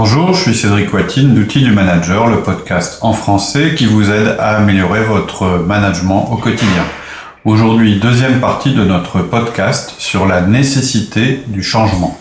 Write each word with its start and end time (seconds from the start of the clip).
Bonjour, 0.00 0.32
je 0.32 0.42
suis 0.42 0.54
Cédric 0.54 0.94
Watine 0.94 1.34
d'Outils 1.34 1.64
du 1.64 1.72
Manager, 1.72 2.28
le 2.28 2.40
podcast 2.40 3.00
en 3.02 3.12
français 3.12 3.74
qui 3.74 3.84
vous 3.84 4.12
aide 4.12 4.36
à 4.38 4.58
améliorer 4.58 5.02
votre 5.02 5.58
management 5.58 6.30
au 6.30 6.36
quotidien. 6.36 6.84
Aujourd'hui, 7.44 7.98
deuxième 7.98 8.38
partie 8.38 8.74
de 8.74 8.84
notre 8.84 9.22
podcast 9.22 9.96
sur 9.98 10.24
la 10.24 10.42
nécessité 10.42 11.42
du 11.48 11.64
changement. 11.64 12.16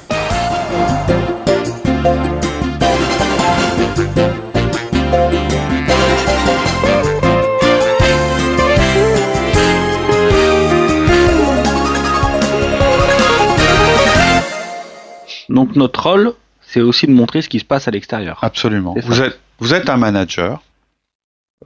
Donc 15.48 15.76
notre 15.76 16.10
rôle, 16.10 16.34
c'est 16.70 16.82
aussi 16.82 17.08
de 17.08 17.12
montrer 17.14 17.42
ce 17.42 17.50
qui 17.50 17.60
se 17.60 17.66
passe 17.66 17.88
à 17.88 17.92
l'extérieur. 17.92 18.38
Absolument. 18.42 18.94
Vous 19.04 19.22
êtes, 19.22 19.40
vous 19.60 19.74
êtes 19.74 19.90
un 19.90 19.98
manager. 19.98 20.62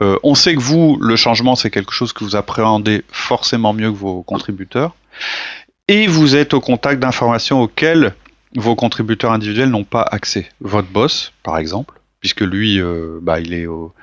Euh, 0.02 0.18
on 0.24 0.36
sait 0.36 0.56
que 0.56 0.60
vous, 0.62 0.98
le 1.02 1.16
changement, 1.16 1.56
c'est 1.56 1.70
quelque 1.70 1.92
chose 1.92 2.14
que 2.14 2.24
vous 2.24 2.36
appréhendez 2.36 3.04
forcément 3.10 3.74
mieux 3.74 3.92
que 3.92 3.98
vos 3.98 4.22
contributeurs. 4.24 4.96
Et 5.88 6.08
vous 6.08 6.36
êtes 6.36 6.54
au 6.54 6.62
contact 6.62 7.02
d'informations 7.02 7.62
auxquelles 7.62 8.14
vos 8.56 8.76
contributeurs 8.76 9.32
individuels 9.32 9.70
n'ont 9.70 9.84
pas 9.84 10.04
accès. 10.04 10.48
Votre 10.62 10.88
boss, 10.88 11.34
par 11.44 11.58
exemple, 11.58 12.00
puisque 12.22 12.42
lui, 12.42 12.80
euh, 12.80 13.20
bah, 13.22 13.40
il 13.42 13.54
est 13.54 13.66
au- 13.66 13.94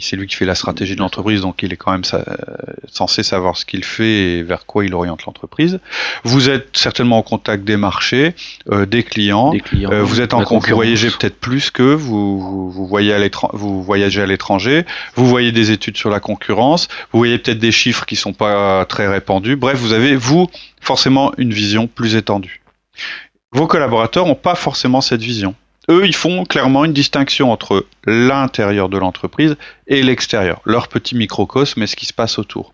c'est 0.00 0.14
lui 0.14 0.28
qui 0.28 0.36
fait 0.36 0.44
la 0.44 0.54
stratégie 0.54 0.94
de 0.94 1.00
l'entreprise, 1.00 1.40
donc 1.40 1.62
il 1.64 1.72
est 1.72 1.76
quand 1.76 1.90
même 1.90 2.04
sa- 2.04 2.18
euh, 2.18 2.44
censé 2.92 3.24
savoir 3.24 3.56
ce 3.56 3.64
qu'il 3.64 3.82
fait 3.82 4.38
et 4.38 4.42
vers 4.44 4.64
quoi 4.66 4.84
il 4.84 4.94
oriente 4.94 5.24
l'entreprise. 5.24 5.80
Vous 6.22 6.48
êtes 6.48 6.76
certainement 6.76 7.18
au 7.18 7.22
contact 7.24 7.64
des 7.64 7.76
marchés, 7.76 8.34
euh, 8.70 8.86
des 8.86 9.02
clients. 9.02 9.50
Des 9.50 9.60
clients. 9.60 9.90
Euh, 9.90 10.02
vous 10.04 10.20
êtes 10.20 10.32
en 10.32 10.44
vous 10.44 10.60
voyagez 10.60 11.08
peut-être 11.10 11.40
plus 11.40 11.72
que 11.72 11.82
vous, 11.82 12.38
vous, 12.40 12.70
vous 12.70 12.86
voyez 12.86 13.12
à 13.12 13.18
vous 13.52 13.82
voyagez 13.82 14.22
à 14.22 14.26
l'étranger, 14.26 14.84
vous 15.16 15.26
voyez 15.26 15.50
des 15.50 15.72
études 15.72 15.96
sur 15.96 16.10
la 16.10 16.20
concurrence, 16.20 16.86
vous 17.12 17.18
voyez 17.18 17.38
peut-être 17.38 17.58
des 17.58 17.72
chiffres 17.72 18.06
qui 18.06 18.14
sont 18.14 18.32
pas 18.32 18.84
très 18.84 19.08
répandus. 19.08 19.56
Bref, 19.56 19.76
vous 19.78 19.92
avez 19.92 20.14
vous 20.14 20.48
forcément 20.80 21.32
une 21.36 21.52
vision 21.52 21.88
plus 21.88 22.14
étendue. 22.14 22.60
Vos 23.52 23.66
collaborateurs 23.66 24.26
n'ont 24.26 24.36
pas 24.36 24.54
forcément 24.54 25.00
cette 25.00 25.22
vision. 25.22 25.56
Eux, 25.90 26.06
ils 26.06 26.14
font 26.14 26.44
clairement 26.44 26.84
une 26.84 26.92
distinction 26.92 27.50
entre 27.50 27.84
l'intérieur 28.06 28.88
de 28.88 28.96
l'entreprise 28.96 29.56
et 29.88 30.02
l'extérieur, 30.02 30.60
leur 30.64 30.88
petit 30.88 31.16
microcosme 31.16 31.82
et 31.82 31.86
ce 31.86 31.96
qui 31.96 32.06
se 32.06 32.12
passe 32.12 32.38
autour. 32.38 32.72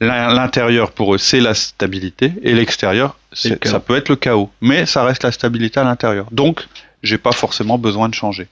L'in- 0.00 0.32
L'intérieur, 0.34 0.90
pour 0.92 1.14
eux, 1.14 1.18
c'est 1.18 1.40
la 1.40 1.54
stabilité, 1.54 2.32
et 2.42 2.54
l'extérieur, 2.54 3.16
le 3.50 3.58
ça 3.70 3.80
peut 3.80 3.96
être 3.96 4.08
le 4.08 4.16
chaos, 4.16 4.50
mais 4.60 4.86
ça 4.86 5.04
reste 5.04 5.24
la 5.24 5.32
stabilité 5.32 5.78
à 5.80 5.84
l'intérieur. 5.84 6.26
Donc, 6.32 6.66
j'ai 7.02 7.18
pas 7.18 7.32
forcément 7.32 7.76
besoin 7.78 8.08
de 8.08 8.14
changer. 8.14 8.48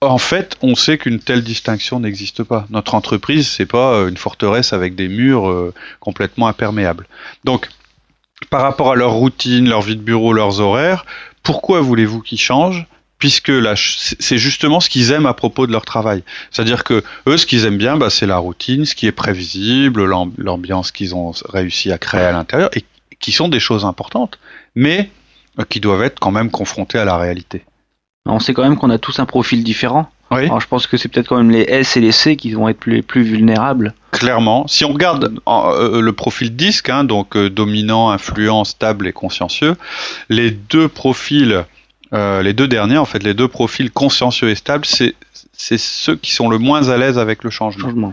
En 0.00 0.18
fait, 0.18 0.56
on 0.62 0.74
sait 0.74 0.98
qu'une 0.98 1.18
telle 1.20 1.42
distinction 1.42 2.00
n'existe 2.00 2.42
pas. 2.42 2.66
Notre 2.70 2.94
entreprise, 2.94 3.46
c'est 3.48 3.66
pas 3.66 3.92
euh, 3.94 4.08
une 4.08 4.16
forteresse 4.16 4.72
avec 4.72 4.94
des 4.94 5.08
murs 5.08 5.48
euh, 5.48 5.72
complètement 6.00 6.48
imperméables. 6.48 7.06
Donc, 7.44 7.68
par 8.50 8.62
rapport 8.62 8.92
à 8.92 8.96
leur 8.96 9.12
routine, 9.12 9.68
leur 9.68 9.80
vie 9.82 9.96
de 9.96 10.02
bureau, 10.02 10.32
leurs 10.32 10.60
horaires, 10.60 11.06
pourquoi 11.42 11.80
voulez-vous 11.80 12.20
qu'ils 12.20 12.40
changent? 12.40 12.86
Puisque 13.24 13.48
là, 13.48 13.72
c'est 13.74 14.36
justement 14.36 14.80
ce 14.80 14.90
qu'ils 14.90 15.10
aiment 15.10 15.24
à 15.24 15.32
propos 15.32 15.66
de 15.66 15.72
leur 15.72 15.86
travail. 15.86 16.22
C'est-à-dire 16.50 16.84
que 16.84 17.02
eux, 17.26 17.38
ce 17.38 17.46
qu'ils 17.46 17.64
aiment 17.64 17.78
bien, 17.78 17.96
bah, 17.96 18.10
c'est 18.10 18.26
la 18.26 18.36
routine, 18.36 18.84
ce 18.84 18.94
qui 18.94 19.06
est 19.06 19.12
prévisible, 19.12 20.04
l'am- 20.04 20.34
l'ambiance 20.36 20.92
qu'ils 20.92 21.14
ont 21.14 21.32
réussi 21.48 21.90
à 21.90 21.96
créer 21.96 22.20
à 22.20 22.32
l'intérieur, 22.32 22.68
et 22.76 22.84
qui 23.20 23.32
sont 23.32 23.48
des 23.48 23.60
choses 23.60 23.86
importantes, 23.86 24.38
mais 24.74 25.08
euh, 25.58 25.64
qui 25.66 25.80
doivent 25.80 26.02
être 26.02 26.20
quand 26.20 26.32
même 26.32 26.50
confrontées 26.50 26.98
à 26.98 27.06
la 27.06 27.16
réalité. 27.16 27.64
On 28.26 28.40
sait 28.40 28.52
quand 28.52 28.62
même 28.62 28.76
qu'on 28.76 28.90
a 28.90 28.98
tous 28.98 29.18
un 29.20 29.24
profil 29.24 29.64
différent. 29.64 30.10
Oui. 30.30 30.44
Alors 30.44 30.60
je 30.60 30.68
pense 30.68 30.86
que 30.86 30.98
c'est 30.98 31.08
peut-être 31.08 31.28
quand 31.28 31.38
même 31.38 31.50
les 31.50 31.62
S 31.62 31.96
et 31.96 32.00
les 32.00 32.12
C 32.12 32.36
qui 32.36 32.52
vont 32.52 32.68
être 32.68 32.84
les 32.86 33.00
plus 33.00 33.22
vulnérables. 33.22 33.94
Clairement, 34.10 34.66
si 34.68 34.84
on 34.84 34.92
regarde 34.92 35.40
euh, 35.48 36.02
le 36.02 36.12
profil 36.12 36.54
disque, 36.56 36.90
hein, 36.90 37.04
donc 37.04 37.36
euh, 37.36 37.48
dominant, 37.48 38.10
influent, 38.10 38.64
stable 38.64 39.06
et 39.06 39.14
consciencieux, 39.14 39.76
les 40.28 40.50
deux 40.50 40.88
profils, 40.88 41.64
euh, 42.12 42.42
les 42.42 42.52
deux 42.52 42.68
derniers, 42.68 42.98
en 42.98 43.04
fait, 43.04 43.22
les 43.22 43.34
deux 43.34 43.48
profils 43.48 43.90
consciencieux 43.90 44.50
et 44.50 44.54
stables, 44.54 44.84
c'est 44.86 45.78
ceux 45.78 46.16
qui 46.16 46.32
sont 46.32 46.48
le 46.48 46.58
moins 46.58 46.88
à 46.88 46.96
l'aise 46.96 47.18
avec 47.18 47.44
le 47.44 47.50
changement. 47.50 48.12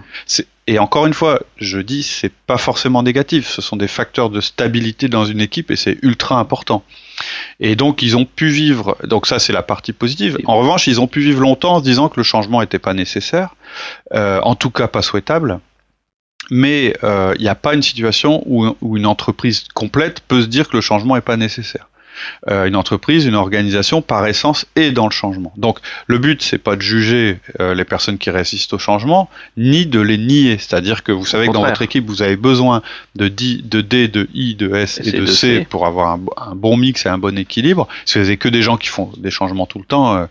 Et 0.68 0.80
encore 0.80 1.08
une 1.08 1.14
fois, 1.14 1.42
je 1.58 1.80
dis, 1.80 2.04
c'est 2.04 2.32
pas 2.32 2.58
forcément 2.58 3.04
négatif. 3.04 3.50
Ce 3.50 3.62
sont 3.62 3.76
des 3.76 3.88
facteurs 3.88 4.30
de 4.30 4.40
stabilité 4.42 5.10
dans 5.10 5.26
une 5.26 5.42
équipe 5.42 5.72
et 5.72 5.76
c'est 5.76 5.98
ultra 6.02 6.40
important. 6.40 6.84
Et 7.60 7.76
donc, 7.76 8.02
ils 8.02 8.16
ont 8.16 8.26
pu 8.26 8.48
vivre. 8.48 8.96
Donc 9.04 9.28
ça, 9.28 9.40
c'est 9.40 9.54
la 9.54 9.64
partie 9.64 9.92
positive. 9.92 10.38
En 10.46 10.58
revanche, 10.58 10.88
ils 10.88 11.02
ont 11.02 11.08
pu 11.08 11.22
vivre 11.22 11.42
longtemps 11.42 11.76
en 11.76 11.80
se 11.80 11.84
disant 11.84 12.10
que 12.10 12.18
le 12.18 12.24
changement 12.24 12.62
n'était 12.62 12.80
pas 12.80 12.94
nécessaire, 12.94 13.56
euh, 14.14 14.40
en 14.42 14.56
tout 14.56 14.70
cas 14.70 14.88
pas 14.88 15.02
souhaitable. 15.02 15.60
Mais 16.52 16.96
euh, 17.04 17.34
il 17.38 17.42
n'y 17.42 17.50
a 17.50 17.56
pas 17.56 17.74
une 17.74 17.84
situation 17.84 18.44
où, 18.46 18.76
où 18.82 18.98
une 18.98 19.06
entreprise 19.06 19.66
complète 19.74 20.22
peut 20.22 20.42
se 20.42 20.48
dire 20.48 20.70
que 20.70 20.76
le 20.76 20.82
changement 20.82 21.16
n'est 21.16 21.22
pas 21.22 21.38
nécessaire. 21.38 21.88
Euh, 22.50 22.66
une 22.66 22.76
entreprise, 22.76 23.26
une 23.26 23.36
organisation, 23.36 24.02
par 24.02 24.26
essence, 24.28 24.66
est 24.76 24.92
dans 24.92 25.06
le 25.06 25.12
changement. 25.12 25.54
Donc, 25.58 25.80
le 26.08 26.18
but, 26.18 26.42
c'est 26.42 26.58
pas 26.58 26.76
de 26.76 26.82
juger 26.82 27.40
euh, 27.60 27.74
les 27.74 27.86
personnes 27.86 28.18
qui 28.18 28.30
résistent 28.30 28.74
au 28.74 28.80
changement, 28.80 29.30
ni 29.58 29.86
de 29.86 30.00
les 30.00 30.18
nier. 30.18 30.58
C'est-à-dire 30.58 31.04
que 31.04 31.12
vous 31.12 31.26
savez 31.26 31.48
que 31.48 31.54
dans 31.54 31.62
votre 31.70 31.82
équipe, 31.84 32.08
vous 32.08 32.22
avez 32.22 32.36
besoin 32.36 32.82
de, 33.16 33.28
D, 33.28 33.62
de 33.64 33.82
D, 33.82 34.08
de 34.08 34.28
I, 34.34 34.56
de 34.56 34.74
S 34.76 35.00
et, 35.04 35.12
de, 35.12 35.26
C, 35.26 35.68
pour 35.70 35.86
avoir 35.86 36.12
un, 36.12 36.18
bo- 36.18 36.34
un 36.38 36.56
bon 36.56 36.78
mix 36.78 37.06
et 37.06 37.10
un 37.10 37.18
bon 37.18 37.38
équilibre. 37.38 37.88
Si 38.06 38.18
vous 38.20 38.26
avez 38.26 38.38
que 38.38 38.50
des 38.50 38.62
gens 38.62 38.78
qui 38.78 38.88
font 38.88 39.12
des 39.18 39.32
changements 39.32 39.66
tout 39.66 39.80
le 39.80 39.86
temps, 39.86 40.28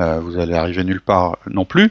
euh, 0.00 0.20
vous 0.20 0.38
allez 0.38 0.54
arriver 0.54 0.84
nulle 0.84 1.00
part 1.00 1.38
non 1.50 1.64
plus. 1.64 1.90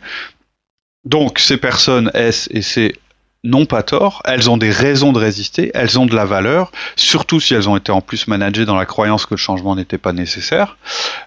Donc, 1.06 1.40
ces 1.40 1.58
personnes 1.58 2.12
S 2.14 2.48
et 2.52 2.62
C 2.62 2.96
n'ont 3.44 3.66
pas 3.66 3.82
tort, 3.82 4.22
elles 4.26 4.50
ont 4.50 4.58
des 4.58 4.70
raisons 4.70 5.14
de 5.14 5.20
résister, 5.20 5.72
elles 5.74 5.98
ont 6.00 6.06
de 6.06 6.16
la 6.16 6.26
valeur, 6.26 6.72
surtout 6.96 7.40
si 7.40 7.56
elles 7.56 7.68
ont 7.68 7.76
été 7.76 7.92
en 7.92 8.02
plus 8.02 8.28
managées 8.28 8.66
dans 8.66 8.76
la 8.76 8.86
croyance 8.86 9.26
que 9.26 9.34
le 9.34 9.40
changement 9.40 9.76
n'était 9.76 9.98
pas 9.98 10.14
nécessaire. 10.14 10.78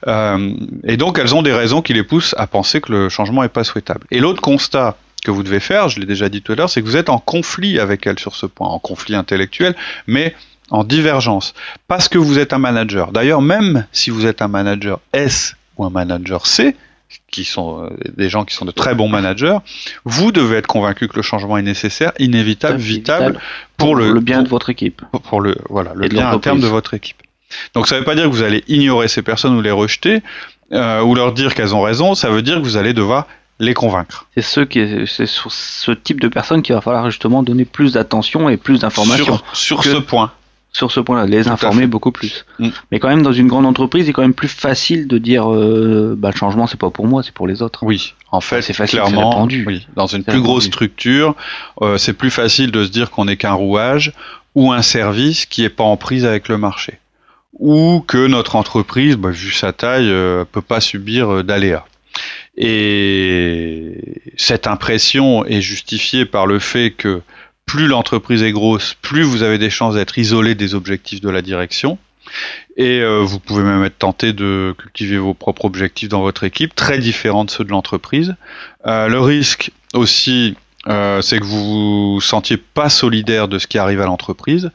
Euh, 0.07 0.55
et 0.85 0.97
donc 0.97 1.19
elles 1.19 1.35
ont 1.35 1.43
des 1.43 1.53
raisons 1.53 1.83
qui 1.83 1.93
les 1.93 2.05
poussent 2.05 2.35
à 2.39 2.47
penser 2.47 2.81
que 2.81 2.93
le 2.93 3.09
changement 3.09 3.43
n'est 3.43 3.49
pas 3.49 3.65
souhaitable. 3.65 4.07
Et 4.13 4.21
l'autre 4.21 4.41
constat 4.41 4.97
que 5.25 5.33
vous 5.33 5.43
devez 5.43 5.59
faire, 5.59 5.89
je 5.89 5.99
l'ai 5.99 6.07
déjà 6.07 6.29
dit 6.29 6.41
tout 6.41 6.53
à 6.53 6.55
l'heure, 6.55 6.71
c'est 6.71 6.83
que 6.83 6.87
vous 6.87 6.97
êtes 6.97 7.09
en 7.09 7.19
conflit 7.19 7.81
avec 7.81 8.07
elles 8.07 8.19
sur 8.19 8.37
ce 8.37 8.47
point, 8.47 8.69
en 8.69 8.79
conflit 8.79 9.17
intellectuel, 9.17 9.75
mais 10.07 10.37
en 10.71 10.85
divergence, 10.85 11.53
parce 11.89 12.09
que 12.09 12.19
vous 12.19 12.39
êtes 12.39 12.53
un 12.53 12.59
manager. 12.59 13.11
D'ailleurs, 13.11 13.43
même 13.43 13.87
si 13.93 14.11
vous 14.11 14.25
êtes 14.25 14.41
un 14.41 14.49
manager 14.49 15.01
S 15.13 15.57
ou 15.77 15.85
un 15.85 15.91
manager 15.91 16.47
C, 16.47 16.77
qui 17.31 17.45
sont 17.45 17.85
euh, 17.85 17.91
des 18.17 18.29
gens 18.29 18.45
qui 18.45 18.55
sont 18.55 18.65
de 18.65 18.71
très 18.71 18.95
bons 18.95 19.09
managers, 19.09 19.59
vous 20.05 20.33
devez 20.33 20.57
être 20.57 20.67
convaincu 20.67 21.09
que 21.09 21.17
le 21.17 21.23
changement 21.23 21.59
est 21.59 21.63
nécessaire, 21.63 22.13
inévitable, 22.19 22.79
vitable 22.79 23.39
pour 23.77 23.95
le, 23.95 24.19
bien 24.21 24.43
de 24.43 24.49
votre 24.49 24.71
équipe. 24.71 25.03
pour, 25.25 25.41
le 25.41 25.57
voilà 25.69 25.93
le 25.95 26.09
bien 26.09 26.31
interne 26.31 26.61
de 26.61 26.67
votre 26.67 26.95
équipe. 26.95 27.17
Donc 27.75 27.87
ça 27.87 27.95
ne 27.95 28.01
veut 28.01 28.05
pas 28.05 28.15
dire 28.15 28.25
que 28.25 28.31
vous 28.31 28.43
allez 28.43 28.65
ignorer 28.69 29.09
ces 29.09 29.23
personnes 29.23 29.57
ou 29.57 29.61
les 29.63 29.71
rejeter 29.71 30.23
euh, 30.73 31.03
ou 31.03 31.15
leur 31.15 31.33
dire 31.33 31.55
qu'elles 31.55 31.75
ont 31.75 31.83
raison. 31.83 32.15
Ça 32.15 32.31
veut 32.31 32.43
dire 32.43 32.57
que 32.57 32.63
vous 32.63 32.77
allez 32.77 32.95
devoir 32.95 33.27
les 33.61 33.75
convaincre. 33.75 34.27
C'est 34.37 34.69
qui, 34.69 35.07
c'est 35.07 35.27
sur 35.27 35.53
ce 35.53 35.93
type 35.93 36.21
de 36.21 36.29
personnes 36.29 36.63
qu'il 36.63 36.75
va 36.75 36.81
falloir 36.81 37.09
justement 37.11 37.43
donner 37.43 37.65
plus 37.65 37.93
d'attention 37.93 38.49
et 38.49 38.57
plus 38.57 38.81
d'informations 38.81 39.37
Sur, 39.53 39.57
sur 39.57 39.81
Que- 39.83 39.93
ce 39.93 39.97
point. 39.99 40.33
Sur 40.75 40.91
ce 40.91 41.01
point-là, 41.01 41.27
les 41.27 41.45
Tout 41.45 41.51
informer 41.51 41.87
beaucoup 41.87 42.11
plus. 42.11 42.45
Mm. 42.59 42.69
Mais 42.91 42.99
quand 42.99 43.09
même, 43.09 43.23
dans 43.23 43.33
une 43.33 43.47
grande 43.47 43.65
entreprise, 43.65 44.07
c'est 44.07 44.13
quand 44.13 44.23
même 44.23 44.35
plus 44.35 44.49
facile 44.49 45.07
de 45.07 45.19
dire, 45.19 45.51
euh, 45.51 46.15
bah, 46.19 46.31
le 46.33 46.37
changement, 46.37 46.67
c'est 46.67 46.79
pas 46.79 46.91
pour 46.91 47.07
moi, 47.07 47.23
c'est 47.23 47.33
pour 47.33 47.47
les 47.47 47.63
autres. 47.63 47.85
Oui, 47.85 48.15
en 48.33 48.41
fait, 48.41 48.61
c'est 48.61 48.73
facile, 48.73 48.99
clairement, 48.99 49.31
répandu. 49.31 49.65
oui, 49.67 49.87
dans 49.95 50.09
une 50.09 50.25
plus 50.25 50.43
grosse 50.43 50.65
structure, 50.65 51.37
euh, 51.81 51.97
c'est 51.97 52.13
plus 52.13 52.31
facile 52.31 52.73
de 52.73 52.85
se 52.85 52.91
dire 52.91 53.11
qu'on 53.11 53.27
n'est 53.27 53.37
qu'un 53.37 53.53
rouage 53.53 54.13
ou 54.57 54.73
un 54.73 54.83
service 54.83 55.47
qui 55.47 55.65
est 55.65 55.71
pas 55.71 55.85
en 55.85 55.97
prise 55.97 56.25
avec 56.27 56.49
le 56.49 56.59
marché, 56.59 56.99
ou 57.53 58.05
que 58.07 58.27
notre 58.27 58.57
entreprise, 58.57 59.17
bah, 59.17 59.31
vu 59.31 59.53
sa 59.53 59.73
taille, 59.73 60.11
euh, 60.11 60.45
peut 60.45 60.61
pas 60.61 60.81
subir 60.81 61.45
d'aléas. 61.45 61.85
Et 62.57 64.21
cette 64.37 64.67
impression 64.67 65.45
est 65.45 65.61
justifiée 65.61 66.25
par 66.25 66.47
le 66.47 66.59
fait 66.59 66.91
que 66.91 67.23
plus 67.67 67.87
l'entreprise 67.87 68.43
est 68.43 68.53
grosse, 68.53 68.95
plus 69.03 69.23
vous 69.23 69.43
avez 69.43 69.59
des 69.59 69.71
chances 69.71 69.95
d'être 69.95 70.19
isolé 70.19 70.55
des 70.55 70.75
objectifs 70.75 71.21
de 71.21 71.31
la 71.31 71.43
direction. 71.43 71.99
Et 72.77 73.01
euh, 73.01 73.21
vous 73.21 73.39
pouvez 73.39 73.63
même 73.63 73.85
être 73.85 73.99
tenté 73.99 74.33
de 74.33 74.75
cultiver 74.79 75.19
vos 75.19 75.35
propres 75.35 75.67
objectifs 75.67 76.09
dans 76.09 76.23
votre 76.23 76.45
équipe, 76.45 76.75
très 76.75 76.99
différents 76.99 77.45
de 77.45 77.51
ceux 77.51 77.65
de 77.65 77.71
l'entreprise. 77.71 78.35
Euh, 78.87 79.09
le 79.09 79.21
risque 79.21 79.71
aussi, 79.93 80.57
euh, 80.89 81.23
c'est 81.23 81.39
que 81.39 81.45
vous 81.45 82.15
vous 82.15 82.21
sentiez 82.21 82.57
pas 82.57 82.89
solidaire 82.89 83.49
de 83.49 83.59
ce 83.59 83.67
qui 83.67 83.79
arrive 83.79 84.01
à 84.01 84.07
l'entreprise, 84.07 84.71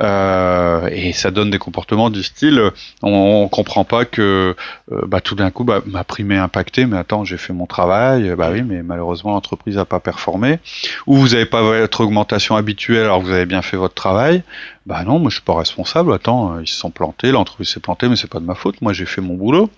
euh, 0.00 0.88
et 0.90 1.12
ça 1.12 1.30
donne 1.30 1.50
des 1.50 1.58
comportements 1.58 2.10
du 2.10 2.22
style, 2.22 2.70
on, 3.02 3.12
on 3.12 3.48
comprend 3.48 3.84
pas 3.84 4.04
que 4.04 4.56
euh, 4.90 5.00
bah, 5.06 5.20
tout 5.20 5.34
d'un 5.34 5.50
coup, 5.50 5.64
bah, 5.64 5.80
ma 5.86 6.04
prime 6.04 6.32
est 6.32 6.38
impactée, 6.38 6.86
mais 6.86 6.96
attends, 6.96 7.24
j'ai 7.24 7.36
fait 7.36 7.52
mon 7.52 7.66
travail, 7.66 8.34
bah 8.36 8.50
oui, 8.52 8.62
mais 8.62 8.82
malheureusement 8.82 9.32
l'entreprise 9.32 9.76
n'a 9.76 9.84
pas 9.84 10.00
performé, 10.00 10.58
ou 11.06 11.16
vous 11.16 11.28
n'avez 11.28 11.46
pas 11.46 11.62
votre 11.62 12.00
augmentation 12.00 12.56
habituelle 12.56 13.04
alors 13.04 13.20
que 13.20 13.26
vous 13.26 13.32
avez 13.32 13.46
bien 13.46 13.62
fait 13.62 13.76
votre 13.76 13.94
travail, 13.94 14.42
bah 14.86 15.04
non, 15.04 15.18
moi 15.18 15.30
je 15.30 15.36
suis 15.36 15.44
pas 15.44 15.56
responsable, 15.56 16.12
attends, 16.12 16.58
ils 16.58 16.66
se 16.68 16.76
sont 16.76 16.90
plantés, 16.90 17.30
l'entreprise 17.30 17.68
s'est 17.68 17.80
plantée, 17.80 18.08
mais 18.08 18.16
c'est 18.16 18.30
pas 18.30 18.40
de 18.40 18.46
ma 18.46 18.54
faute, 18.54 18.80
moi 18.82 18.92
j'ai 18.92 19.06
fait 19.06 19.20
mon 19.20 19.34
boulot. 19.34 19.70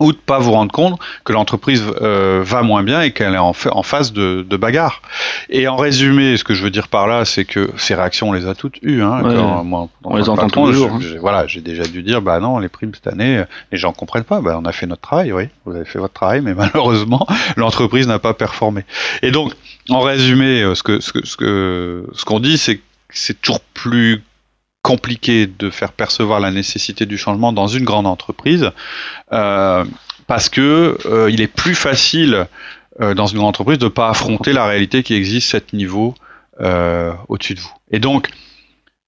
Ou 0.00 0.12
de 0.12 0.18
pas 0.18 0.40
vous 0.40 0.50
rendre 0.50 0.72
compte 0.72 0.98
que 1.24 1.32
l'entreprise 1.32 1.84
euh, 2.02 2.42
va 2.44 2.62
moins 2.62 2.82
bien 2.82 3.02
et 3.02 3.12
qu'elle 3.12 3.34
est 3.34 3.38
en, 3.38 3.52
en 3.70 3.82
phase 3.84 4.12
de, 4.12 4.44
de, 4.48 4.56
bagarre. 4.56 5.02
Et 5.50 5.68
en 5.68 5.76
résumé, 5.76 6.36
ce 6.36 6.42
que 6.42 6.52
je 6.52 6.64
veux 6.64 6.70
dire 6.70 6.88
par 6.88 7.06
là, 7.06 7.24
c'est 7.24 7.44
que 7.44 7.70
ces 7.76 7.94
réactions, 7.94 8.30
on 8.30 8.32
les 8.32 8.46
a 8.48 8.56
toutes 8.56 8.78
eues. 8.82 9.02
Hein, 9.02 9.62
moi, 9.62 9.88
on 10.02 10.16
les 10.16 10.28
entend 10.28 10.48
tous 10.48 10.66
les 10.66 10.72
jours. 10.72 10.90
Hein. 10.92 11.00
Voilà, 11.20 11.46
j'ai 11.46 11.60
déjà 11.60 11.84
dû 11.84 12.02
dire, 12.02 12.22
bah 12.22 12.40
non, 12.40 12.58
les 12.58 12.68
primes 12.68 12.92
cette 12.92 13.06
année, 13.06 13.44
les 13.70 13.78
gens 13.78 13.92
comprennent 13.92 14.24
pas. 14.24 14.40
Bah, 14.40 14.58
on 14.60 14.64
a 14.64 14.72
fait 14.72 14.86
notre 14.86 15.02
travail, 15.02 15.32
oui, 15.32 15.44
vous 15.64 15.76
avez 15.76 15.84
fait 15.84 16.00
votre 16.00 16.14
travail, 16.14 16.40
mais 16.40 16.54
malheureusement, 16.56 17.26
l'entreprise 17.56 18.08
n'a 18.08 18.18
pas 18.18 18.34
performé. 18.34 18.84
Et 19.22 19.30
donc, 19.30 19.52
en 19.90 20.00
résumé, 20.00 20.62
euh, 20.62 20.74
ce 20.74 20.82
que 20.82 20.98
ce 20.98 21.12
que 21.12 22.06
ce 22.12 22.24
qu'on 22.24 22.40
dit, 22.40 22.58
c'est 22.58 22.78
que 22.78 22.82
c'est 23.10 23.40
toujours 23.40 23.60
plus 23.60 24.22
compliqué 24.84 25.46
de 25.46 25.70
faire 25.70 25.92
percevoir 25.92 26.40
la 26.40 26.50
nécessité 26.50 27.06
du 27.06 27.16
changement 27.16 27.54
dans 27.54 27.68
une 27.68 27.84
grande 27.84 28.06
entreprise 28.06 28.70
euh, 29.32 29.82
parce 30.26 30.50
que 30.50 30.98
euh, 31.06 31.30
il 31.30 31.40
est 31.40 31.48
plus 31.48 31.74
facile 31.74 32.46
euh, 33.00 33.14
dans 33.14 33.24
une 33.26 33.38
grande 33.38 33.48
entreprise 33.48 33.78
de 33.78 33.86
ne 33.86 33.88
pas 33.88 34.10
affronter 34.10 34.52
la 34.52 34.66
réalité 34.66 35.02
qui 35.02 35.14
existe 35.14 35.48
cette 35.50 35.72
niveau 35.72 36.14
au-dessus 37.28 37.54
de 37.54 37.60
vous. 37.60 37.72
Et 37.90 37.98
donc 37.98 38.28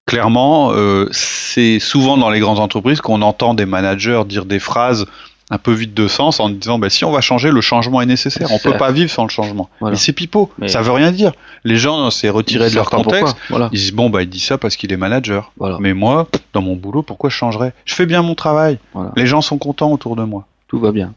clairement, 0.05 0.73
c'est 1.11 1.79
souvent 1.79 2.17
dans 2.17 2.29
les 2.29 2.41
grandes 2.41 2.59
entreprises 2.59 2.99
qu'on 2.99 3.21
entend 3.21 3.53
des 3.53 3.65
managers 3.65 4.23
dire 4.27 4.43
des 4.43 4.59
phrases 4.59 5.05
un 5.49 5.57
peu 5.57 5.71
vide 5.71 5.93
de 5.93 6.07
sens 6.07 6.39
en 6.39 6.49
disant 6.49 6.77
bah, 6.77 6.89
si 6.89 7.05
on 7.05 7.11
va 7.11 7.21
changer, 7.21 7.51
le 7.51 7.61
changement 7.61 8.01
est 8.01 8.05
nécessaire. 8.05 8.51
On 8.51 8.59
peut 8.59 8.77
pas 8.77 8.91
vivre 8.91 9.09
sans 9.09 9.23
le 9.23 9.29
changement. 9.29 9.69
Mais 9.81 9.95
c'est 9.95 10.13
pipeau, 10.13 10.51
ça 10.67 10.81
veut 10.81 10.91
rien 10.91 11.11
dire. 11.11 11.31
Les 11.63 11.77
gens 11.77 12.09
s'est 12.11 12.29
retiré 12.29 12.69
de 12.69 12.75
leur 12.75 12.89
contexte. 12.89 13.35
Ils 13.49 13.79
disent 13.79 13.93
bon 13.93 14.09
bah 14.09 14.23
il 14.23 14.29
dit 14.29 14.39
ça 14.39 14.57
parce 14.57 14.75
qu'il 14.75 14.91
est 14.91 14.97
manager. 14.97 15.51
Mais 15.79 15.93
moi, 15.93 16.27
dans 16.53 16.61
mon 16.61 16.75
boulot, 16.75 17.03
pourquoi 17.03 17.29
je 17.29 17.35
changerais? 17.35 17.73
Je 17.85 17.95
fais 17.95 18.05
bien 18.05 18.21
mon 18.21 18.35
travail. 18.35 18.79
Les 19.15 19.25
gens 19.25 19.41
sont 19.41 19.57
contents 19.57 19.91
autour 19.91 20.15
de 20.15 20.23
moi. 20.23 20.47
Tout 20.67 20.79
va 20.79 20.91
bien. 20.91 21.13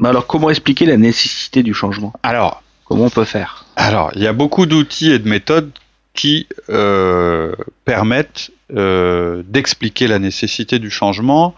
Mais 0.00 0.08
alors 0.08 0.26
comment 0.26 0.50
expliquer 0.50 0.86
la 0.86 0.96
nécessité 0.96 1.62
du 1.62 1.74
changement? 1.74 2.12
Alors 2.24 2.62
comment 2.84 3.04
on 3.04 3.10
peut 3.10 3.24
faire? 3.24 3.66
Alors 3.76 4.10
il 4.16 4.22
y 4.22 4.26
a 4.26 4.32
beaucoup 4.32 4.66
d'outils 4.66 5.12
et 5.12 5.20
de 5.20 5.28
méthodes 5.28 5.70
qui 6.14 6.48
euh, 6.68 7.54
permettent 7.84 8.50
euh, 8.74 9.42
d'expliquer 9.46 10.08
la 10.08 10.18
nécessité 10.18 10.78
du 10.78 10.90
changement 10.90 11.54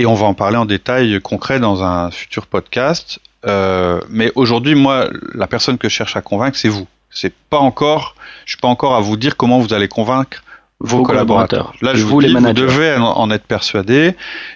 et 0.00 0.06
on 0.06 0.14
va 0.14 0.26
en 0.26 0.34
parler 0.34 0.56
en 0.56 0.64
détail 0.64 1.20
concret 1.20 1.60
dans 1.60 1.82
un 1.82 2.10
futur 2.10 2.46
podcast. 2.46 3.18
Euh, 3.46 4.00
mais 4.08 4.32
aujourd'hui, 4.34 4.74
moi, 4.74 5.08
la 5.34 5.46
personne 5.46 5.76
que 5.76 5.90
je 5.90 5.94
cherche 5.94 6.16
à 6.16 6.22
convaincre, 6.22 6.56
c'est 6.56 6.70
vous. 6.70 6.86
C'est 7.10 7.34
pas 7.34 7.58
encore, 7.58 8.14
je 8.46 8.52
suis 8.52 8.60
pas 8.60 8.68
encore 8.68 8.94
à 8.94 9.00
vous 9.00 9.18
dire 9.18 9.36
comment 9.36 9.58
vous 9.58 9.74
allez 9.74 9.88
convaincre 9.88 10.42
vos, 10.78 11.02
collaborateurs. 11.02 11.74
Là, 11.82 11.94
je 11.94 12.02
vous, 12.02 12.22
dis, 12.22 12.32
vous 12.32 12.52
devez 12.54 12.96
en 12.96 13.30
être 13.30 13.44
persuadé, 13.44 14.14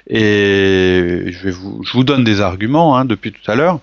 et 0.09 1.27
je, 1.27 1.39
vais 1.45 1.51
vous, 1.51 1.83
je 1.85 1.93
vous 1.93 2.05
donne 2.05 2.25
des 2.25 2.41
arguments 2.41 2.97
hein, 2.97 3.05
depuis 3.05 3.33
tout 3.33 3.51
à 3.51 3.55
l'heure. 3.55 3.81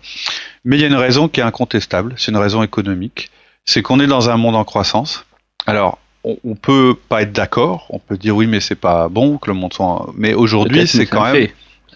Mais 0.65 0.77
il 0.77 0.81
y 0.81 0.83
a 0.83 0.87
une 0.87 0.95
raison 0.95 1.27
qui 1.27 1.41
est 1.41 1.43
incontestable, 1.43 2.15
c'est 2.17 2.31
une 2.31 2.37
raison 2.37 2.63
économique. 2.63 3.29
C'est 3.65 3.83
qu'on 3.83 3.99
est 3.99 4.07
dans 4.07 4.31
un 4.31 4.37
monde 4.37 4.55
en 4.55 4.63
croissance. 4.63 5.25
Alors, 5.67 5.99
on, 6.23 6.37
on, 6.43 6.55
peut 6.55 6.95
pas 7.09 7.23
être 7.23 7.31
d'accord, 7.31 7.87
on 7.89 7.99
peut 7.99 8.17
dire 8.17 8.35
oui 8.35 8.47
mais 8.47 8.59
c'est 8.59 8.75
pas 8.75 9.09
bon 9.09 9.37
que 9.37 9.49
le 9.49 9.55
monde 9.55 9.73
soit. 9.73 10.11
Mais 10.15 10.33
aujourd'hui 10.33 10.87
c'est 10.87 11.05
quand 11.05 11.31
même 11.31 11.47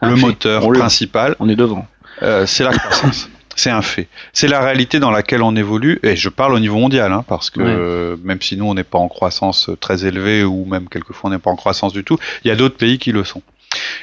le 0.02 0.16
moteur 0.16 0.68
principal. 0.72 1.36
On 1.40 1.50
est 1.50 1.56
devant. 1.56 1.88
Euh, 2.22 2.46
c'est 2.46 2.64
la 2.64 2.72
croissance. 2.72 3.30
c'est 3.56 3.70
un 3.70 3.82
fait. 3.82 4.08
C'est 4.34 4.48
la 4.48 4.60
réalité 4.62 5.00
dans 5.00 5.12
laquelle 5.12 5.42
on 5.42 5.56
évolue, 5.56 6.00
et 6.04 6.16
je 6.16 6.30
parle 6.30 6.54
au 6.54 6.60
niveau 6.60 6.78
mondial, 6.78 7.12
hein, 7.12 7.24
parce 7.28 7.50
que 7.50 8.18
même 8.24 8.42
si 8.42 8.58
nous 8.58 8.66
on 8.66 8.74
n'est 8.74 8.84
pas 8.84 9.00
en 9.00 9.08
croissance 9.08 9.70
très 9.80 10.06
élevée, 10.06 10.44
ou 10.44 10.66
même 10.66 10.90
quelquefois 10.90 11.30
on 11.30 11.34
n'est 11.34 11.40
pas 11.40 11.52
en 11.52 11.56
croissance 11.56 11.94
du 11.94 12.04
tout, 12.04 12.18
il 12.44 12.50
y 12.50 12.52
a 12.52 12.56
d'autres 12.56 12.78
pays 12.78 13.00
qui 13.00 13.12
le 13.12 13.24
sont. 13.24 13.42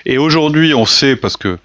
Et 0.04 0.18
aujourd'hui, 0.18 0.74
on 0.74 0.86
sait, 0.86 1.16
parce 1.16 1.36
que 1.36 1.58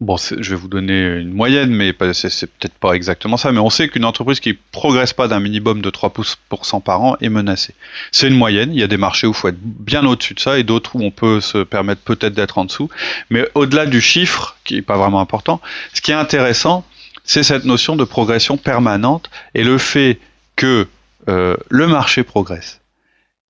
Bon, 0.00 0.16
je 0.16 0.50
vais 0.50 0.56
vous 0.56 0.66
donner 0.66 1.18
une 1.20 1.32
moyenne, 1.32 1.70
mais 1.70 1.94
c'est 2.12 2.46
peut-être 2.46 2.74
pas 2.74 2.94
exactement 2.94 3.36
ça, 3.36 3.52
mais 3.52 3.60
on 3.60 3.70
sait 3.70 3.88
qu'une 3.88 4.04
entreprise 4.04 4.40
qui 4.40 4.52
progresse 4.52 5.12
pas 5.12 5.28
d'un 5.28 5.38
minimum 5.38 5.82
de 5.82 5.90
3% 5.90 6.82
par 6.82 7.00
an 7.00 7.16
est 7.20 7.28
menacée. 7.28 7.74
C'est 8.10 8.26
une 8.26 8.36
moyenne, 8.36 8.72
il 8.72 8.80
y 8.80 8.82
a 8.82 8.88
des 8.88 8.96
marchés 8.96 9.28
où 9.28 9.30
il 9.30 9.36
faut 9.36 9.48
être 9.48 9.60
bien 9.60 10.04
au-dessus 10.04 10.34
de 10.34 10.40
ça 10.40 10.58
et 10.58 10.64
d'autres 10.64 10.96
où 10.96 11.02
on 11.02 11.12
peut 11.12 11.40
se 11.40 11.58
permettre 11.58 12.00
peut-être 12.02 12.34
d'être 12.34 12.58
en 12.58 12.64
dessous. 12.64 12.88
Mais 13.30 13.48
au-delà 13.54 13.86
du 13.86 14.00
chiffre, 14.00 14.56
qui 14.64 14.78
est 14.78 14.82
pas 14.82 14.96
vraiment 14.96 15.20
important, 15.20 15.60
ce 15.92 16.00
qui 16.00 16.10
est 16.10 16.14
intéressant, 16.14 16.84
c'est 17.22 17.44
cette 17.44 17.64
notion 17.64 17.94
de 17.94 18.04
progression 18.04 18.56
permanente 18.56 19.30
et 19.54 19.62
le 19.62 19.78
fait 19.78 20.18
que 20.56 20.88
euh, 21.28 21.56
le 21.70 21.86
marché 21.86 22.24
progresse. 22.24 22.80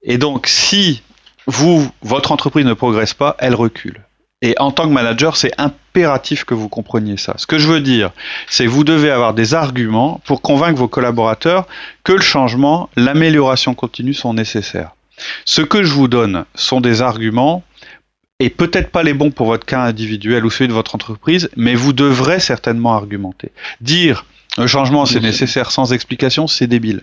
Et 0.02 0.19
donc, 0.19 0.46
si 0.46 1.02
vous, 1.46 1.91
votre 2.02 2.32
entreprise 2.32 2.67
ne 2.67 2.75
progresse 2.75 3.14
pas, 3.14 3.35
elle 3.38 3.55
recule. 3.55 4.02
Et 4.44 4.55
en 4.58 4.70
tant 4.70 4.87
que 4.87 4.93
manager, 4.93 5.38
c'est 5.38 5.52
impératif 5.56 6.44
que 6.44 6.52
vous 6.52 6.69
compreniez 6.69 7.17
ça. 7.17 7.32
Ce 7.38 7.46
que 7.46 7.58
je 7.58 7.67
veux 7.67 7.81
dire, 7.81 8.11
c'est 8.46 8.67
que 8.67 8.70
vous 8.70 8.85
devez 8.85 9.11
avoir 9.11 9.32
des 9.32 9.55
arguments 9.55 10.20
pour 10.26 10.43
convaincre 10.43 10.79
vos 10.79 10.87
collaborateurs 10.87 11.67
que 12.05 12.12
le 12.12 12.20
changement, 12.20 12.91
l'amélioration 12.94 13.75
continue 13.75 14.12
sont 14.12 14.35
nécessaires. 14.35 14.91
Ce 15.46 15.62
que 15.62 15.82
je 15.82 15.94
vous 15.94 16.08
donne 16.08 16.44
sont 16.55 16.82
des 16.82 17.00
arguments 17.00 17.62
et 18.38 18.50
peut-être 18.50 18.91
pas 18.91 19.02
les 19.02 19.14
bons 19.14 19.31
pour 19.31 19.46
votre 19.46 19.64
cas 19.64 19.81
individuel 19.81 20.44
ou 20.44 20.50
celui 20.50 20.69
de 20.69 20.75
votre 20.75 20.94
entreprise, 20.94 21.49
mais 21.56 21.75
vous 21.75 21.94
devrez 21.94 22.38
certainement 22.38 22.94
argumenter. 22.94 23.50
Dire 23.81 24.26
le 24.58 24.67
changement 24.67 25.06
c'est 25.06 25.20
nécessaire 25.20 25.70
sans 25.70 25.94
explication, 25.94 26.46
c'est 26.49 26.67
débile. 26.67 27.00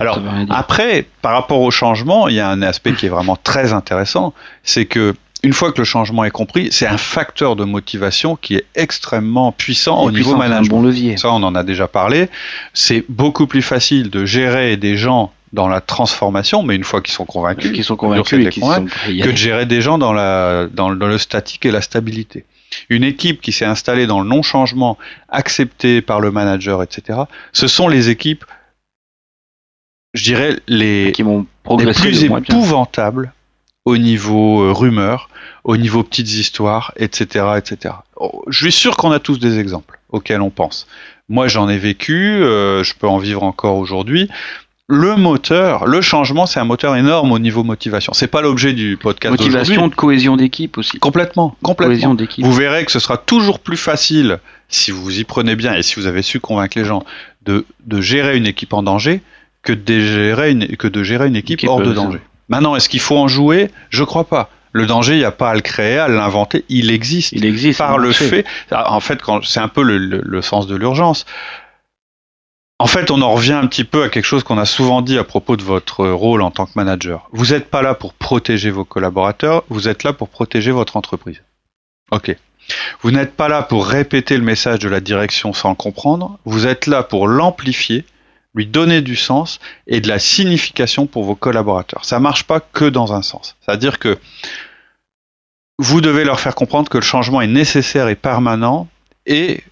Alors 0.00 0.18
après, 0.50 1.06
par 1.22 1.34
rapport 1.34 1.60
au 1.60 1.70
changement, 1.70 2.26
il 2.26 2.34
y 2.34 2.40
a 2.40 2.48
un 2.48 2.62
aspect 2.62 2.94
qui 2.94 3.06
est 3.06 3.10
vraiment 3.10 3.36
très 3.36 3.72
intéressant, 3.72 4.34
c'est 4.64 4.86
que 4.86 5.14
une 5.42 5.52
fois 5.52 5.72
que 5.72 5.78
le 5.78 5.84
changement 5.84 6.24
est 6.24 6.30
compris, 6.30 6.68
c'est 6.70 6.86
un 6.86 6.98
facteur 6.98 7.56
de 7.56 7.64
motivation 7.64 8.36
qui 8.36 8.56
est 8.56 8.66
extrêmement 8.74 9.52
puissant 9.52 10.02
au 10.02 10.10
niveau 10.10 10.36
management. 10.36 10.66
Un 10.66 10.76
bon 10.76 10.82
levier. 10.82 11.16
Ça, 11.16 11.30
on 11.30 11.42
en 11.42 11.54
a 11.54 11.62
déjà 11.62 11.88
parlé. 11.88 12.28
C'est 12.74 13.04
beaucoup 13.08 13.46
plus 13.46 13.62
facile 13.62 14.10
de 14.10 14.26
gérer 14.26 14.76
des 14.76 14.96
gens 14.96 15.32
dans 15.52 15.66
la 15.66 15.80
transformation, 15.80 16.62
mais 16.62 16.76
une 16.76 16.84
fois 16.84 17.00
qu'ils 17.00 17.14
sont 17.14 17.24
convaincus, 17.24 17.72
qu'ils 17.72 17.84
sont 17.84 17.96
convaincus, 17.96 18.48
que 18.54 19.30
de 19.30 19.36
gérer 19.36 19.66
des 19.66 19.80
gens 19.80 19.98
dans, 19.98 20.12
la, 20.12 20.66
dans, 20.66 20.90
le 20.90 21.18
statique 21.18 21.66
et 21.66 21.70
la 21.70 21.80
stabilité. 21.80 22.44
Une 22.88 23.02
équipe 23.02 23.40
qui 23.40 23.50
s'est 23.50 23.64
installée 23.64 24.06
dans 24.06 24.20
le 24.20 24.28
non-changement, 24.28 24.96
acceptée 25.28 26.02
par 26.02 26.20
le 26.20 26.30
manager, 26.30 26.82
etc., 26.82 27.20
ce 27.52 27.66
sont 27.66 27.88
les 27.88 28.10
équipes, 28.10 28.44
je 30.14 30.22
dirais, 30.22 30.60
les, 30.68 31.10
qui 31.12 31.24
les 31.24 31.92
plus 31.92 32.24
épouvantables 32.24 33.32
au 33.84 33.96
niveau 33.96 34.62
euh, 34.62 34.72
rumeur, 34.72 35.28
au 35.64 35.76
niveau 35.76 36.02
petites 36.02 36.32
histoires, 36.32 36.92
etc., 36.96 37.46
etc. 37.56 37.94
Je 38.48 38.58
suis 38.58 38.72
sûr 38.72 38.96
qu'on 38.96 39.10
a 39.10 39.18
tous 39.18 39.38
des 39.38 39.58
exemples 39.58 39.98
auxquels 40.10 40.42
on 40.42 40.50
pense. 40.50 40.86
Moi, 41.28 41.48
j'en 41.48 41.68
ai 41.68 41.78
vécu, 41.78 42.42
euh, 42.42 42.82
je 42.82 42.94
peux 42.94 43.06
en 43.06 43.18
vivre 43.18 43.42
encore 43.42 43.76
aujourd'hui. 43.76 44.28
Le 44.88 45.14
moteur, 45.14 45.86
le 45.86 46.00
changement, 46.00 46.46
c'est 46.46 46.58
un 46.58 46.64
moteur 46.64 46.96
énorme 46.96 47.30
au 47.30 47.38
niveau 47.38 47.62
motivation. 47.62 48.12
C'est 48.12 48.26
pas 48.26 48.40
l'objet 48.40 48.72
du 48.72 48.96
podcast 48.96 49.30
Motivation 49.30 49.86
de 49.86 49.94
cohésion 49.94 50.36
d'équipe 50.36 50.76
aussi. 50.78 50.98
Complètement, 50.98 51.56
complètement. 51.62 52.16
Vous 52.38 52.52
verrez 52.52 52.84
que 52.84 52.90
ce 52.90 52.98
sera 52.98 53.16
toujours 53.16 53.60
plus 53.60 53.76
facile 53.76 54.40
si 54.68 54.90
vous 54.90 55.20
y 55.20 55.22
prenez 55.22 55.54
bien 55.54 55.74
et 55.74 55.82
si 55.82 55.94
vous 55.94 56.06
avez 56.06 56.22
su 56.22 56.40
convaincre 56.40 56.76
les 56.76 56.84
gens 56.84 57.04
de, 57.42 57.64
de 57.86 58.00
gérer 58.00 58.36
une 58.36 58.48
équipe 58.48 58.72
en 58.72 58.82
danger 58.82 59.20
que 59.62 59.72
de 59.72 60.00
gérer 60.00 60.50
une, 60.50 60.66
que 60.76 60.88
de 60.88 61.04
gérer 61.04 61.28
une 61.28 61.36
équipe 61.36 61.62
hors 61.68 61.80
de 61.80 61.92
danger. 61.92 62.20
Maintenant, 62.50 62.76
est-ce 62.76 62.88
qu'il 62.88 63.00
faut 63.00 63.16
en 63.16 63.28
jouer? 63.28 63.70
Je 63.88 64.04
crois 64.04 64.24
pas. 64.24 64.50
Le 64.72 64.86
danger, 64.86 65.14
il 65.14 65.18
n'y 65.18 65.24
a 65.24 65.32
pas 65.32 65.50
à 65.50 65.54
le 65.54 65.60
créer, 65.60 65.98
à 65.98 66.08
l'inventer, 66.08 66.64
il 66.68 66.90
existe. 66.90 67.32
Il 67.32 67.44
existe. 67.44 67.78
Par 67.78 67.96
le 67.96 68.12
fait. 68.12 68.44
En 68.70 69.00
fait, 69.00 69.20
c'est 69.44 69.60
un 69.60 69.68
peu 69.68 69.82
le, 69.82 70.42
sens 70.42 70.66
de 70.66 70.76
l'urgence. 70.76 71.26
En 72.78 72.86
fait, 72.86 73.10
on 73.10 73.20
en 73.20 73.32
revient 73.32 73.52
un 73.52 73.66
petit 73.66 73.84
peu 73.84 74.04
à 74.04 74.08
quelque 74.08 74.24
chose 74.24 74.42
qu'on 74.42 74.58
a 74.58 74.64
souvent 74.64 75.02
dit 75.02 75.18
à 75.18 75.24
propos 75.24 75.56
de 75.56 75.62
votre 75.62 76.06
rôle 76.08 76.42
en 76.42 76.50
tant 76.50 76.66
que 76.66 76.72
manager. 76.76 77.28
Vous 77.32 77.46
n'êtes 77.52 77.68
pas 77.68 77.82
là 77.82 77.94
pour 77.94 78.14
protéger 78.14 78.70
vos 78.70 78.84
collaborateurs, 78.84 79.64
vous 79.68 79.86
êtes 79.88 80.02
là 80.02 80.12
pour 80.12 80.28
protéger 80.28 80.70
votre 80.70 80.96
entreprise. 80.96 81.42
Ok. 82.10 82.34
Vous 83.02 83.10
n'êtes 83.10 83.34
pas 83.34 83.48
là 83.48 83.62
pour 83.62 83.86
répéter 83.86 84.36
le 84.36 84.42
message 84.42 84.78
de 84.78 84.88
la 84.88 85.00
direction 85.00 85.52
sans 85.52 85.70
le 85.70 85.74
comprendre, 85.74 86.38
vous 86.46 86.66
êtes 86.66 86.86
là 86.86 87.02
pour 87.02 87.28
l'amplifier 87.28 88.06
lui 88.54 88.66
donner 88.66 89.00
du 89.02 89.16
sens 89.16 89.60
et 89.86 90.00
de 90.00 90.08
la 90.08 90.18
signification 90.18 91.06
pour 91.06 91.24
vos 91.24 91.36
collaborateurs. 91.36 92.04
Ça 92.04 92.18
marche 92.18 92.44
pas 92.44 92.60
que 92.60 92.84
dans 92.84 93.12
un 93.12 93.22
sens. 93.22 93.56
C'est-à-dire 93.60 93.98
que 93.98 94.18
vous 95.78 96.00
devez 96.00 96.24
leur 96.24 96.40
faire 96.40 96.54
comprendre 96.54 96.88
que 96.88 96.98
le 96.98 97.04
changement 97.04 97.40
est 97.40 97.46
nécessaire 97.46 98.08
et 98.08 98.16
permanent 98.16 98.88
et 99.26 99.62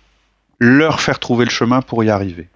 leur 0.58 1.00
faire 1.00 1.18
trouver 1.18 1.44
le 1.44 1.50
chemin 1.50 1.82
pour 1.82 2.02
y 2.04 2.10
arriver. 2.10 2.48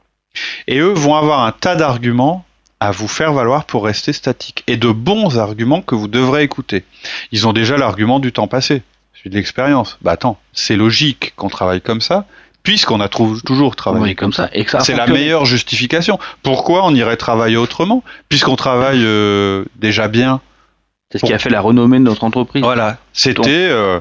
Et 0.67 0.79
eux 0.79 0.93
vont 0.93 1.17
avoir 1.17 1.45
un 1.45 1.53
tas 1.53 1.77
d'arguments 1.77 2.45
à 2.81 2.91
vous 2.91 3.09
faire 3.09 3.33
valoir 3.33 3.65
pour 3.65 3.85
rester 3.85 4.13
statique 4.13 4.65
et 4.67 4.77
de 4.77 4.91
bons 4.91 5.39
arguments 5.39 5.83
que 5.83 5.95
vous 5.95 6.09
devrez 6.09 6.43
écouter. 6.43 6.85
Ils 7.31 7.47
ont 7.47 7.53
déjà 7.53 7.77
l'argument 7.77 8.19
du 8.19 8.33
temps 8.33 8.49
passé, 8.49 8.83
celui 9.15 9.31
de 9.31 9.37
l'expérience. 9.37 9.99
Bah 10.03 10.13
attends, 10.13 10.39
c'est 10.53 10.75
logique 10.77 11.33
qu'on 11.37 11.49
travaille 11.49 11.81
comme 11.81 12.01
ça, 12.01 12.27
puisqu'on 12.63 13.01
a 13.01 13.09
toujours 13.09 13.77
travaillé 13.77 14.15
comme 14.15 14.33
ça. 14.33 14.49
C'est 14.81 14.97
la 14.97 15.07
meilleure 15.07 15.45
justification. 15.45 16.19
Pourquoi 16.43 16.85
on 16.85 16.95
irait 16.95 17.17
travailler 17.17 17.57
autrement, 17.57 18.03
puisqu'on 18.29 18.57
travaille 18.57 19.03
euh, 19.05 19.65
déjà 19.77 20.09
bien 20.09 20.41
C'est 21.11 21.19
ce 21.19 21.27
qui 21.27 21.33
a 21.33 21.39
fait 21.39 21.51
la 21.51 21.61
renommée 21.61 21.99
de 21.99 22.05
notre 22.05 22.25
entreprise. 22.25 22.63
Voilà, 22.63 22.99
c'était. 23.13 23.69
Euh, 23.71 24.01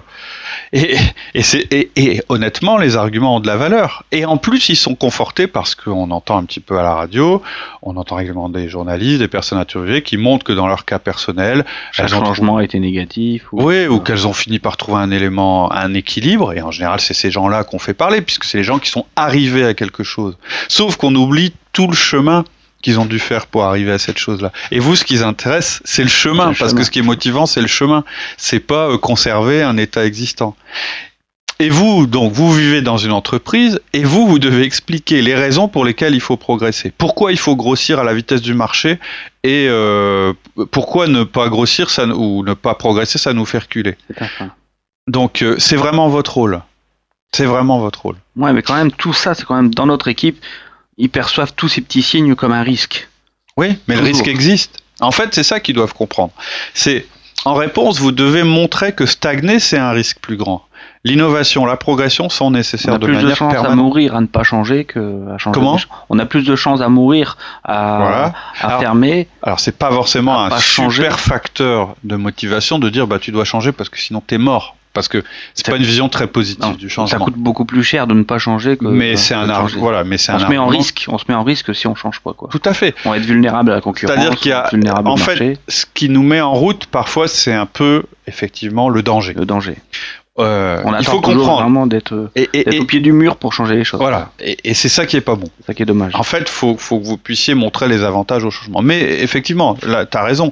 Et, 0.74 0.96
et, 1.34 1.42
et, 1.72 1.92
et, 1.98 2.22
honnêtement, 2.30 2.78
les 2.78 2.96
arguments 2.96 3.36
ont 3.36 3.40
de 3.40 3.48
la 3.48 3.58
valeur. 3.58 4.04
Et 4.12 4.24
en 4.26 4.38
plus, 4.38 4.70
ils 4.70 4.76
sont 4.76 4.96
confortés 4.96 5.48
parce 5.48 5.76
qu'on 5.76 6.12
entend 6.12 6.38
un 6.38 6.46
petit 6.46 6.62
peu 6.62 6.80
à 6.80 6.84
la 6.84 6.94
radio, 6.96 7.42
on 7.82 7.98
entend 7.98 8.16
régulièrement 8.16 8.48
des 8.48 8.70
journalistes, 8.70 9.20
des 9.20 9.28
personnes 9.28 9.60
interviewées 9.60 10.02
qui 10.02 10.16
montrent 10.16 10.46
que 10.46 10.54
dans 10.54 10.68
leur 10.68 10.86
cas 10.86 11.00
personnel, 11.00 11.66
le 12.00 12.08
changement 12.08 12.58
a 12.58 12.64
été 12.64 12.80
négatif. 12.80 13.52
Ou... 13.52 13.64
Oui, 13.64 13.88
ou 13.88 14.00
qu'elles 14.00 14.28
ont 14.28 14.34
fini 14.34 14.60
par 14.60 14.78
trouver 14.78 15.00
un 15.02 15.12
élément, 15.12 15.72
un 15.74 15.94
équilibre. 15.94 16.54
Et 16.54 16.62
en 16.62 16.72
général, 16.72 17.02
c'est 17.02 17.14
ces 17.14 17.32
gens-là 17.32 17.64
qu'on 17.64 17.80
fait 17.80 17.94
parler, 17.94 18.22
puisque 18.22 18.46
c'est 18.46 18.58
les 18.58 18.64
gens 18.64 18.80
qui 18.80 18.90
sont 18.90 19.06
arrivés 19.16 19.66
à 19.66 19.74
quelque 19.74 20.04
chose. 20.04 20.38
Sauf 20.70 20.96
qu'on 20.96 21.14
oublie 21.16 21.54
tout 21.74 21.88
le 21.88 21.96
chemin 21.96 22.46
qu'ils 22.82 23.00
ont 23.00 23.06
dû 23.06 23.20
faire 23.20 23.48
pour 23.48 23.64
arriver 23.64 23.92
à 23.92 24.00
cette 24.00 24.18
chose-là. 24.18 24.52
Et 24.72 24.80
vous, 24.80 24.96
ce 24.96 25.04
qui 25.04 25.18
vous 25.18 25.24
intéresse, 25.24 25.82
c'est 25.86 26.04
le 26.04 26.10
chemin, 26.10 26.54
parce 26.54 26.74
que 26.74 26.84
ce 26.84 26.92
qui 26.92 27.00
est 27.00 27.04
motivant, 27.04 27.46
c'est 27.46 27.62
le 27.62 27.68
chemin. 27.68 28.04
C'est 28.38 28.60
pas 28.60 28.90
euh, 28.90 28.98
conserver 28.98 29.64
un 29.64 29.78
état 29.78 30.06
existant. 30.06 30.56
Et 31.62 31.70
vous, 31.70 32.08
donc, 32.08 32.34
vous 32.34 32.52
vivez 32.52 32.82
dans 32.82 32.98
une 32.98 33.12
entreprise 33.12 33.80
et 33.94 34.04
vous, 34.04 34.26
vous 34.26 34.40
devez 34.40 34.64
expliquer 34.64 35.22
les 35.22 35.36
raisons 35.36 35.68
pour 35.68 35.86
lesquelles 35.86 36.16
il 36.16 36.20
faut 36.20 36.36
progresser. 36.36 36.92
Pourquoi 36.98 37.32
il 37.32 37.38
faut 37.38 37.56
grossir 37.56 38.00
à 38.00 38.04
la 38.04 38.16
vitesse 38.16 38.42
du 38.42 38.56
marché 38.56 38.98
et 39.44 39.68
euh, 39.70 40.34
pourquoi 40.72 41.06
ne 41.06 41.24
pas 41.24 41.50
grossir 41.50 41.92
ça, 41.92 42.08
ou 42.08 42.44
ne 42.44 42.56
pas 42.56 42.74
progresser, 42.74 43.20
ça 43.20 43.34
nous 43.34 43.46
fait 43.46 43.60
reculer. 43.60 43.96
Donc, 45.08 45.44
euh, 45.44 45.56
c'est 45.60 45.76
vraiment 45.76 46.10
votre 46.10 46.34
rôle. 46.34 46.62
C'est 47.32 47.46
vraiment 47.46 47.80
votre 47.80 48.02
rôle. 48.02 48.16
Ouais, 48.36 48.54
mais 48.54 48.64
quand 48.64 48.76
même, 48.76 48.92
tout 48.92 49.14
ça, 49.14 49.36
c'est 49.36 49.46
quand 49.46 49.56
même 49.56 49.72
dans 49.72 49.86
notre 49.86 50.08
équipe 50.08 50.44
ils 51.02 51.10
perçoivent 51.10 51.54
tous 51.54 51.68
ces 51.68 51.82
petits 51.82 52.04
signes 52.04 52.36
comme 52.36 52.54
un 52.54 52.64
risque. 52.64 53.10
Oui, 53.58 53.78
mais 53.88 53.96
le 53.96 54.04
risque 54.04 54.28
existe. 54.28 54.78
En 55.02 55.12
fait, 55.12 55.34
c'est 55.34 55.44
ça 55.44 55.60
qu'ils 55.60 55.76
doivent 55.76 55.96
comprendre. 55.96 56.32
C'est 56.74 57.08
en 57.44 57.56
réponse, 57.56 58.00
vous 58.00 58.12
devez 58.12 58.44
montrer 58.44 58.94
que 58.94 59.08
stagner, 59.08 59.60
c'est 59.60 59.80
un 59.80 59.92
risque 59.92 60.20
plus 60.22 60.38
grand. 60.38 60.64
L'innovation, 61.04 61.66
la 61.66 61.78
progression 61.78 62.30
sont 62.30 62.52
nécessaires 62.52 63.00
de 63.00 63.08
manière 63.08 63.36
permanente. 63.36 63.50
On 63.50 63.58
a 63.58 63.58
plus 63.58 63.58
de 63.58 63.66
chances 63.66 63.66
à 63.66 63.76
mourir 63.76 64.16
à 64.16 64.22
ne 64.22 64.28
pas 64.28 64.44
changer 64.44 64.86
que 64.86 65.34
à 65.34 65.38
changer. 65.40 65.60
Comment 65.60 65.80
On 66.10 66.20
a 66.20 66.26
plus 66.28 66.44
de 66.44 66.56
chances 66.56 66.82
à 66.82 66.90
mourir 66.90 67.38
à, 67.64 68.34
à 68.62 68.80
fermer. 68.80 69.28
Alors 69.42 69.60
c'est 69.60 69.76
pas 69.76 69.90
forcément 69.90 70.44
un 70.44 70.60
super 70.60 71.20
facteur 71.20 71.96
de 72.04 72.16
motivation 72.16 72.78
de 72.78 72.90
dire 72.90 73.08
bah 73.08 73.18
tu 73.18 73.32
dois 73.32 73.46
changer 73.46 73.72
parce 73.72 73.90
que 73.90 73.98
sinon 74.00 74.22
t'es 74.22 74.38
mort 74.38 74.76
parce 74.94 75.08
que 75.08 75.24
c'est 75.54 75.66
pas 75.66 75.78
une 75.78 75.84
vision 75.84 76.10
très 76.10 76.28
positive 76.28 76.78
du 76.78 76.90
changement. 76.90 77.20
Ça 77.20 77.24
coûte 77.24 77.38
beaucoup 77.38 77.66
plus 77.66 77.84
cher 77.84 78.08
de 78.08 78.14
ne 78.14 78.24
pas 78.24 78.38
changer 78.38 78.78
que. 78.78 78.86
Mais 78.86 79.16
c'est 79.16 79.34
un 79.34 79.50
argent. 79.50 79.80
Voilà, 79.80 80.04
mais 80.04 80.18
c'est 80.18 80.34
on 80.34 80.40
se 80.40 80.48
met 80.48 80.58
en 80.58 80.68
risque. 80.68 81.06
On 81.08 81.18
se 81.18 81.26
met 81.28 81.36
en 81.36 81.44
risque 81.44 81.74
si 81.74 81.88
on 81.88 81.96
change 81.96 82.20
pas 82.20 82.34
quoi. 82.34 82.50
Tout 82.52 82.62
à 82.66 82.74
fait. 82.74 82.96
On 83.06 83.12
va 83.12 83.18
être 83.18 83.26
vulnérable 83.26 83.72
à 83.72 83.76
la 83.76 83.82
concurrence. 83.82 84.16
C'est-à-dire 84.16 84.38
qu'il 84.38 84.52
y 84.52 84.54
a, 84.54 85.02
en 85.06 85.18
fait, 85.18 85.60
ce 85.68 85.86
qui 85.94 86.10
nous 86.10 86.24
met 86.24 86.42
en 86.42 86.54
route 86.54 86.86
parfois, 86.88 87.28
c'est 87.28 87.54
un 87.54 87.66
peu 87.66 88.04
effectivement 88.28 88.90
le 88.90 89.04
danger. 89.04 89.34
Le 89.34 89.46
danger. 89.46 89.76
Euh, 90.40 90.82
on 90.86 90.98
il 90.98 91.06
faut 91.06 91.20
comprendre 91.20 91.62
vraiment 91.62 91.88
d'être 91.88 92.32
au 92.36 92.86
pied 92.86 93.02
du 93.02 93.12
mur 93.12 93.36
pour 93.36 93.52
changer 93.52 93.76
les 93.76 93.84
choses. 93.84 94.00
Voilà, 94.00 94.32
et, 94.40 94.58
et 94.64 94.74
c'est 94.74 94.90
ça 94.90 95.06
qui 95.06 95.18
est 95.18 95.22
pas 95.22 95.36
bon. 95.36 95.50
C'est 95.60 95.68
ça 95.68 95.74
qui 95.74 95.84
est 95.84 95.86
dommage. 95.86 96.16
En 96.16 96.24
fait, 96.24 96.48
faut, 96.48 96.78
faut 96.78 97.00
que 97.00 97.06
vous 97.06 97.18
puissiez 97.18 97.54
montrer 97.54 97.90
les 97.90 98.04
avantages 98.04 98.46
au 98.46 98.50
changement. 98.50 98.82
Mais 98.82 99.02
effectivement, 99.22 99.78
là, 99.84 100.06
tu 100.06 100.18
as 100.18 100.24
raison. 100.24 100.52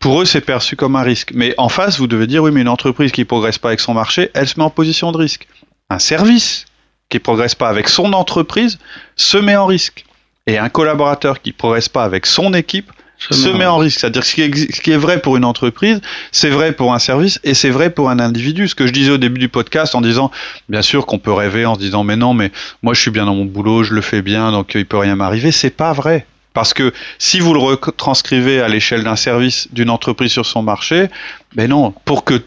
Pour 0.00 0.22
eux, 0.22 0.24
c'est 0.24 0.40
perçu 0.40 0.76
comme 0.76 0.96
un 0.96 1.02
risque. 1.02 1.32
Mais 1.34 1.54
en 1.58 1.68
face, 1.68 1.98
vous 1.98 2.06
devez 2.06 2.26
dire, 2.26 2.42
oui, 2.42 2.50
mais 2.50 2.62
une 2.62 2.68
entreprise 2.68 3.12
qui 3.12 3.26
progresse 3.26 3.58
pas 3.58 3.68
avec 3.68 3.80
son 3.80 3.92
marché, 3.92 4.30
elle 4.32 4.48
se 4.48 4.58
met 4.58 4.64
en 4.64 4.70
position 4.70 5.12
de 5.12 5.18
risque. 5.18 5.46
Un 5.90 5.98
service 5.98 6.64
qui 7.10 7.18
progresse 7.18 7.54
pas 7.54 7.68
avec 7.68 7.88
son 7.88 8.14
entreprise 8.14 8.78
se 9.16 9.36
met 9.36 9.56
en 9.56 9.66
risque. 9.66 10.06
Et 10.46 10.56
un 10.56 10.70
collaborateur 10.70 11.42
qui 11.42 11.52
progresse 11.52 11.90
pas 11.90 12.02
avec 12.02 12.24
son 12.24 12.54
équipe 12.54 12.90
se 13.18 13.50
met 13.50 13.66
en 13.66 13.76
risque. 13.76 14.00
C'est-à-dire 14.00 14.22
que 14.22 14.28
ce 14.28 14.80
qui 14.80 14.90
est 14.90 14.96
vrai 14.96 15.20
pour 15.20 15.36
une 15.36 15.44
entreprise, 15.44 16.00
c'est 16.32 16.48
vrai 16.48 16.72
pour 16.72 16.94
un 16.94 16.98
service 16.98 17.38
et 17.44 17.52
c'est 17.52 17.68
vrai 17.68 17.90
pour 17.90 18.08
un 18.08 18.18
individu. 18.18 18.68
Ce 18.68 18.74
que 18.74 18.86
je 18.86 18.92
disais 18.92 19.10
au 19.10 19.18
début 19.18 19.38
du 19.38 19.50
podcast 19.50 19.94
en 19.94 20.00
disant, 20.00 20.30
bien 20.70 20.80
sûr 20.80 21.04
qu'on 21.04 21.18
peut 21.18 21.32
rêver 21.32 21.66
en 21.66 21.74
se 21.74 21.80
disant, 21.80 22.04
mais 22.04 22.16
non, 22.16 22.32
mais 22.32 22.50
moi 22.82 22.94
je 22.94 23.00
suis 23.02 23.10
bien 23.10 23.26
dans 23.26 23.34
mon 23.34 23.44
boulot, 23.44 23.82
je 23.82 23.92
le 23.92 24.00
fais 24.00 24.22
bien, 24.22 24.50
donc 24.50 24.72
il 24.74 24.86
peut 24.86 24.96
rien 24.96 25.16
m'arriver. 25.16 25.52
C'est 25.52 25.76
pas 25.76 25.92
vrai. 25.92 26.26
Parce 26.52 26.74
que 26.74 26.92
si 27.18 27.40
vous 27.40 27.54
le 27.54 27.60
retranscrivez 27.60 28.60
à 28.60 28.68
l'échelle 28.68 29.04
d'un 29.04 29.16
service, 29.16 29.68
d'une 29.72 29.90
entreprise 29.90 30.32
sur 30.32 30.46
son 30.46 30.62
marché, 30.62 31.08
ben 31.54 31.70
non, 31.70 31.92
pour 32.04 32.24
que, 32.24 32.42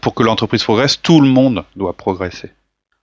pour 0.00 0.14
que 0.14 0.22
l'entreprise 0.22 0.62
progresse, 0.62 1.00
tout 1.00 1.20
le 1.20 1.28
monde 1.28 1.64
doit 1.76 1.92
progresser. 1.92 2.50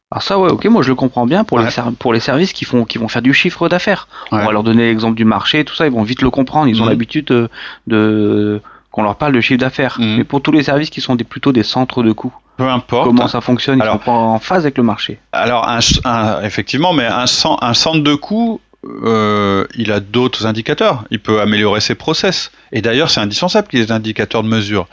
Alors 0.10 0.24
ça, 0.24 0.40
ouais, 0.40 0.50
ok, 0.50 0.66
moi 0.68 0.84
je 0.84 0.90
le 0.90 0.96
comprends 0.96 1.26
bien 1.26 1.44
pour, 1.44 1.60
les, 1.60 1.68
pour 2.00 2.14
les 2.14 2.22
services 2.22 2.54
qui, 2.54 2.64
font, 2.64 2.86
qui 2.86 2.98
vont 2.98 3.10
faire 3.10 3.22
du 3.22 3.34
chiffre 3.34 3.68
d'affaires. 3.68 4.08
On 4.32 4.38
va 4.38 4.52
leur 4.52 4.64
donner 4.64 4.86
l'exemple 4.86 5.16
du 5.16 5.26
marché, 5.26 5.66
tout 5.66 5.76
ça, 5.76 5.86
ils 5.86 5.92
vont 5.92 6.04
vite 6.04 6.22
le 6.22 6.30
comprendre, 6.30 6.70
ils 6.70 6.82
ont 6.82 6.86
mhm. 6.86 6.92
l'habitude 6.92 7.26
de, 7.26 7.50
de 7.88 8.62
qu'on 8.92 9.04
leur 9.04 9.18
parle 9.18 9.34
de 9.34 9.42
chiffre 9.42 9.60
d'affaires. 9.60 9.98
Mhm. 10.00 10.18
Mais 10.18 10.24
pour 10.24 10.42
tous 10.42 10.54
les 10.54 10.64
services 10.64 10.90
qui 10.90 11.02
sont 11.02 11.16
des, 11.16 11.26
plutôt 11.26 11.52
des 11.52 11.64
centres 11.64 12.04
de 12.04 12.14
coûts, 12.14 12.34
peu 12.56 12.68
importe. 12.68 13.06
Comment 13.06 13.28
ça 13.28 13.42
fonctionne, 13.42 13.80
ils 13.84 13.86
sont 13.86 14.00
pas 14.00 14.12
en 14.12 14.40
phase 14.40 14.64
avec 14.64 14.78
le 14.78 14.84
marché. 14.84 15.20
Alors, 15.32 15.68
un, 15.68 16.42
effectivement, 16.42 16.92
mais 16.92 17.06
un, 17.06 17.26
un 17.62 17.74
centre 17.74 18.00
de 18.00 18.16
coûts, 18.16 18.60
euh, 19.04 19.66
il 19.76 19.92
a 19.92 20.00
d'autres 20.00 20.46
indicateurs. 20.46 21.04
Il 21.12 21.20
peut 21.20 21.42
améliorer 21.42 21.82
ses 21.82 21.96
process. 21.96 22.52
Et 22.72 22.82
d'ailleurs, 22.82 23.10
c'est 23.10 23.20
indispensable 23.20 23.68
qu'il 23.68 23.80
y 23.80 23.82
ait 23.82 23.86
des 23.86 23.92
indicateurs 23.92 24.44
de 24.44 24.48
mesure. 24.50 24.88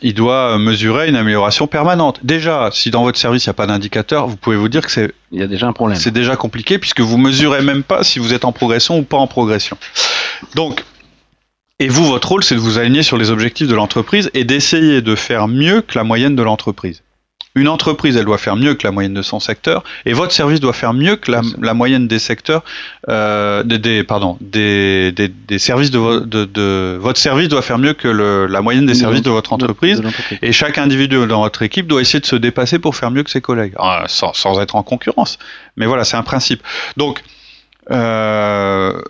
Il 0.00 0.14
doit 0.14 0.58
mesurer 0.58 1.08
une 1.08 1.16
amélioration 1.16 1.66
permanente. 1.66 2.20
Déjà, 2.22 2.70
si 2.72 2.90
dans 2.90 3.02
votre 3.02 3.18
service 3.18 3.44
il 3.44 3.48
n'y 3.48 3.52
a 3.52 3.54
pas 3.54 3.66
d'indicateur, 3.66 4.28
vous 4.28 4.36
pouvez 4.36 4.56
vous 4.56 4.68
dire 4.68 4.86
que 4.86 4.92
c'est 4.92 5.12
il 5.32 5.40
y 5.40 5.42
a 5.42 5.48
déjà 5.48 5.66
un 5.66 5.72
problème. 5.72 5.98
C'est 5.98 6.12
déjà 6.12 6.36
compliqué 6.36 6.78
puisque 6.78 7.00
vous 7.00 7.18
mesurez 7.18 7.62
même 7.62 7.82
pas 7.82 8.04
si 8.04 8.18
vous 8.18 8.32
êtes 8.32 8.44
en 8.44 8.52
progression 8.52 8.98
ou 8.98 9.02
pas 9.02 9.16
en 9.16 9.26
progression. 9.26 9.76
Donc, 10.54 10.84
et 11.80 11.88
vous, 11.88 12.04
votre 12.04 12.28
rôle, 12.28 12.42
c'est 12.42 12.56
de 12.56 12.60
vous 12.60 12.78
aligner 12.78 13.02
sur 13.02 13.16
les 13.16 13.30
objectifs 13.30 13.68
de 13.68 13.74
l'entreprise 13.74 14.30
et 14.34 14.44
d'essayer 14.44 15.00
de 15.00 15.14
faire 15.14 15.46
mieux 15.46 15.80
que 15.80 15.96
la 15.96 16.04
moyenne 16.04 16.34
de 16.34 16.42
l'entreprise. 16.42 17.02
Une 17.58 17.68
entreprise, 17.68 18.16
elle 18.16 18.24
doit 18.24 18.38
faire 18.38 18.54
mieux 18.54 18.74
que 18.74 18.86
la 18.86 18.92
moyenne 18.92 19.14
de 19.14 19.22
son 19.22 19.40
secteur, 19.40 19.82
et 20.06 20.12
votre 20.12 20.32
service 20.32 20.60
doit 20.60 20.72
faire 20.72 20.94
mieux 20.94 21.16
que 21.16 21.32
la, 21.32 21.74
moyenne 21.74 22.06
des 22.06 22.20
secteurs, 22.20 22.62
euh, 23.08 23.64
des, 23.64 24.04
pardon, 24.04 24.38
des, 24.40 25.12
des, 25.12 25.58
services 25.58 25.90
de, 25.90 26.20
de, 26.20 26.96
votre 27.00 27.18
service 27.18 27.48
doit 27.48 27.62
faire 27.62 27.78
mieux 27.78 27.94
que 27.94 28.06
la 28.08 28.62
moyenne 28.62 28.86
des 28.86 28.94
services 28.94 29.22
de 29.22 29.30
votre 29.30 29.52
entreprise, 29.52 30.02
et 30.40 30.52
chaque 30.52 30.78
individu 30.78 31.26
dans 31.26 31.42
votre 31.42 31.62
équipe 31.62 31.88
doit 31.88 32.00
essayer 32.00 32.20
de 32.20 32.26
se 32.26 32.36
dépasser 32.36 32.78
pour 32.78 32.94
faire 32.94 33.10
mieux 33.10 33.24
que 33.24 33.30
ses 33.30 33.40
collègues, 33.40 33.74
ah, 33.78 34.04
sans, 34.06 34.32
sans 34.34 34.60
être 34.60 34.76
en 34.76 34.84
concurrence. 34.84 35.38
Mais 35.76 35.86
voilà, 35.86 36.04
c'est 36.04 36.16
un 36.16 36.22
principe. 36.22 36.62
Donc, 36.96 37.22
euh, 37.90 39.00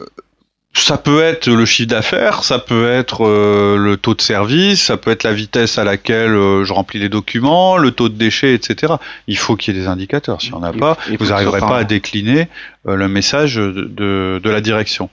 ça 0.81 0.99
peut 0.99 1.23
être 1.23 1.49
le 1.49 1.65
chiffre 1.65 1.89
d'affaires, 1.89 2.45
ça 2.45 2.59
peut 2.59 2.91
être 2.91 3.27
euh, 3.27 3.77
le 3.77 3.97
taux 3.97 4.15
de 4.15 4.21
service, 4.21 4.83
ça 4.83 4.97
peut 4.97 5.11
être 5.11 5.23
la 5.23 5.33
vitesse 5.33 5.79
à 5.79 5.85
laquelle 5.85 6.35
euh, 6.35 6.65
je 6.65 6.73
remplis 6.73 6.99
les 6.99 7.09
documents, 7.09 7.77
le 7.77 7.91
taux 7.91 8.09
de 8.09 8.15
déchets, 8.15 8.55
etc. 8.55 8.95
Il 9.27 9.39
faut 9.39 9.57
qu'il 9.57 9.75
y 9.75 9.79
ait 9.79 9.81
des 9.81 9.89
indicateurs. 9.89 10.41
Si 10.43 10.53
on 10.53 10.61
n'a 10.61 10.73
pas, 10.73 10.97
vous 11.19 11.27
n'arriverez 11.27 11.61
pas 11.61 11.79
à 11.79 11.85
décliner 11.85 12.49
euh, 12.87 12.97
le 12.97 13.09
message 13.09 13.57
de, 13.57 14.41
de, 14.43 14.51
la 14.51 14.61
direction. 14.61 15.11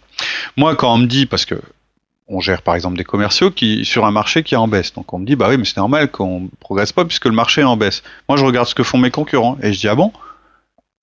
Moi, 0.57 0.75
quand 0.75 0.93
on 0.93 0.97
me 0.97 1.07
dit, 1.07 1.25
parce 1.25 1.45
que 1.45 1.55
on 2.27 2.39
gère 2.39 2.63
par 2.63 2.73
exemple 2.73 2.97
des 2.97 3.03
commerciaux 3.03 3.51
qui 3.51 3.85
sur 3.85 4.03
un 4.05 4.11
marché 4.11 4.41
qui 4.41 4.55
est 4.55 4.57
en 4.57 4.67
baisse, 4.67 4.93
donc 4.93 5.13
on 5.13 5.19
me 5.19 5.25
dit 5.27 5.35
bah 5.35 5.47
oui, 5.49 5.57
mais 5.57 5.65
c'est 5.65 5.77
normal 5.77 6.09
qu'on 6.09 6.49
progresse 6.59 6.91
pas 6.91 7.05
puisque 7.05 7.25
le 7.25 7.33
marché 7.33 7.61
est 7.61 7.65
en 7.65 7.77
baisse. 7.77 8.01
Moi, 8.27 8.37
je 8.37 8.45
regarde 8.45 8.67
ce 8.67 8.73
que 8.73 8.83
font 8.83 8.97
mes 8.97 9.11
concurrents 9.11 9.57
et 9.61 9.73
je 9.73 9.79
dis 9.79 9.87
ah 9.87 9.95
bon? 9.95 10.11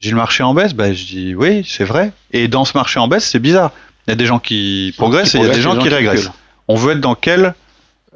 J'ai 0.00 0.11
le 0.11 0.16
marché 0.16 0.42
en 0.42 0.52
baisse, 0.52 0.75
bah, 0.75 0.92
je 0.92 1.04
dis 1.04 1.35
oui, 1.37 1.64
c'est 1.64 1.85
vrai. 1.85 2.12
Et 2.33 2.49
dans 2.49 2.64
ce 2.64 2.76
marché 2.76 2.99
en 2.99 3.07
baisse, 3.07 3.25
c'est 3.25 3.38
bizarre 3.38 3.71
il 4.06 4.11
y 4.11 4.12
a 4.12 4.16
des 4.16 4.26
gens 4.26 4.38
qui 4.38 4.94
progressent 4.97 5.35
et 5.35 5.38
il 5.38 5.44
y 5.44 5.50
a 5.50 5.54
des 5.54 5.61
gens, 5.61 5.78
qui, 5.78 5.88
régressent. 5.88 6.30
On 6.68 6.76
veut 6.76 6.92
être 6.92 7.00
dans 7.00 7.14
quelle 7.14 7.54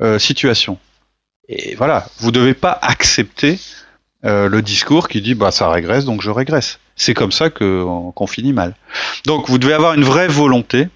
euh, 0.00 0.19
situation? 0.19 0.78
Et 1.49 1.75
voilà, 1.76 2.07
vous 2.19 2.33
devez 2.33 2.55
pas 2.55 2.76
accepter 2.83 3.59
euh, 4.25 4.49
le 4.49 4.62
discours 4.62 5.09
qui 5.09 5.21
dit 5.21 5.35
bah 5.35 5.52
ça 5.52 5.71
régresse 5.71 6.05
donc 6.05 6.23
je 6.23 6.31
régresse. 6.31 6.81
C'est 6.97 7.14
comme 7.14 7.33
ça 7.33 7.50
qu'on 7.50 8.26
finit 8.26 8.52
mal. 8.52 8.75
Donc 9.26 9.49
vous 9.49 9.59
devez 9.59 9.75
avoir 9.75 9.95
une 9.95 10.05
vraie 10.05 10.28
volonté 10.28 10.88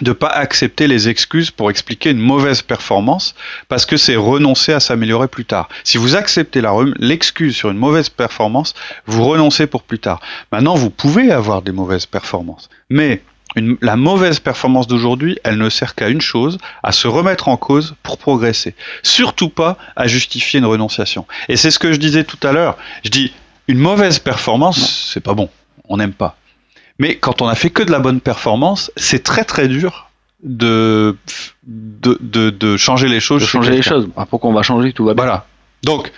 de 0.00 0.12
pas 0.12 0.28
accepter 0.28 0.86
les 0.86 1.08
excuses 1.08 1.50
pour 1.50 1.70
expliquer 1.70 2.10
une 2.10 2.18
mauvaise 2.18 2.62
performance 2.62 3.34
parce 3.68 3.86
que 3.86 3.96
c'est 3.96 4.16
renoncer 4.16 4.72
à 4.72 4.80
s'améliorer 4.80 5.28
plus 5.28 5.44
tard. 5.44 5.68
Si 5.84 5.98
vous 5.98 6.16
acceptez 6.16 6.62
l'excuse 6.98 7.54
sur 7.54 7.70
une 7.70 7.78
mauvaise 7.78 8.08
performance, 8.08 8.74
vous 9.06 9.24
renoncez 9.24 9.66
pour 9.66 9.82
plus 9.82 9.98
tard. 9.98 10.20
Maintenant, 10.50 10.74
vous 10.74 10.90
pouvez 10.90 11.30
avoir 11.30 11.62
des 11.62 11.72
mauvaises 11.72 12.06
performances, 12.06 12.68
mais 12.88 13.22
la 13.56 13.96
mauvaise 13.96 14.40
performance 14.40 14.86
d'aujourd'hui, 14.86 15.38
elle 15.44 15.58
ne 15.58 15.68
sert 15.68 15.94
qu'à 15.94 16.08
une 16.08 16.20
chose, 16.20 16.58
à 16.82 16.92
se 16.92 17.06
remettre 17.08 17.48
en 17.48 17.56
cause 17.56 17.94
pour 18.02 18.18
progresser. 18.18 18.74
Surtout 19.02 19.50
pas 19.50 19.76
à 19.96 20.06
justifier 20.06 20.58
une 20.58 20.66
renonciation. 20.66 21.26
Et 21.48 21.56
c'est 21.56 21.70
ce 21.70 21.78
que 21.78 21.92
je 21.92 21.98
disais 21.98 22.24
tout 22.24 22.38
à 22.42 22.52
l'heure. 22.52 22.78
Je 23.04 23.10
dis, 23.10 23.32
une 23.68 23.78
mauvaise 23.78 24.18
performance, 24.18 25.10
c'est 25.12 25.20
pas 25.20 25.34
bon. 25.34 25.50
On 25.88 25.96
n'aime 25.98 26.12
pas. 26.12 26.36
Mais 26.98 27.16
quand 27.16 27.42
on 27.42 27.48
a 27.48 27.54
fait 27.54 27.70
que 27.70 27.82
de 27.82 27.90
la 27.90 27.98
bonne 27.98 28.20
performance, 28.20 28.90
c'est 28.96 29.22
très 29.22 29.44
très 29.44 29.68
dur 29.68 30.10
de, 30.42 31.16
de, 31.66 32.50
de, 32.50 32.76
changer 32.76 33.08
les 33.08 33.20
choses. 33.20 33.42
De 33.42 33.46
changer 33.46 33.70
les 33.70 33.82
choses. 33.82 34.08
Ah, 34.16 34.26
pourquoi 34.26 34.50
on 34.50 34.52
va 34.52 34.62
changer 34.62 34.92
Tout 34.92 35.04
va 35.04 35.14
bien. 35.14 35.24
Voilà. 35.24 35.46
Donc, 35.84 36.12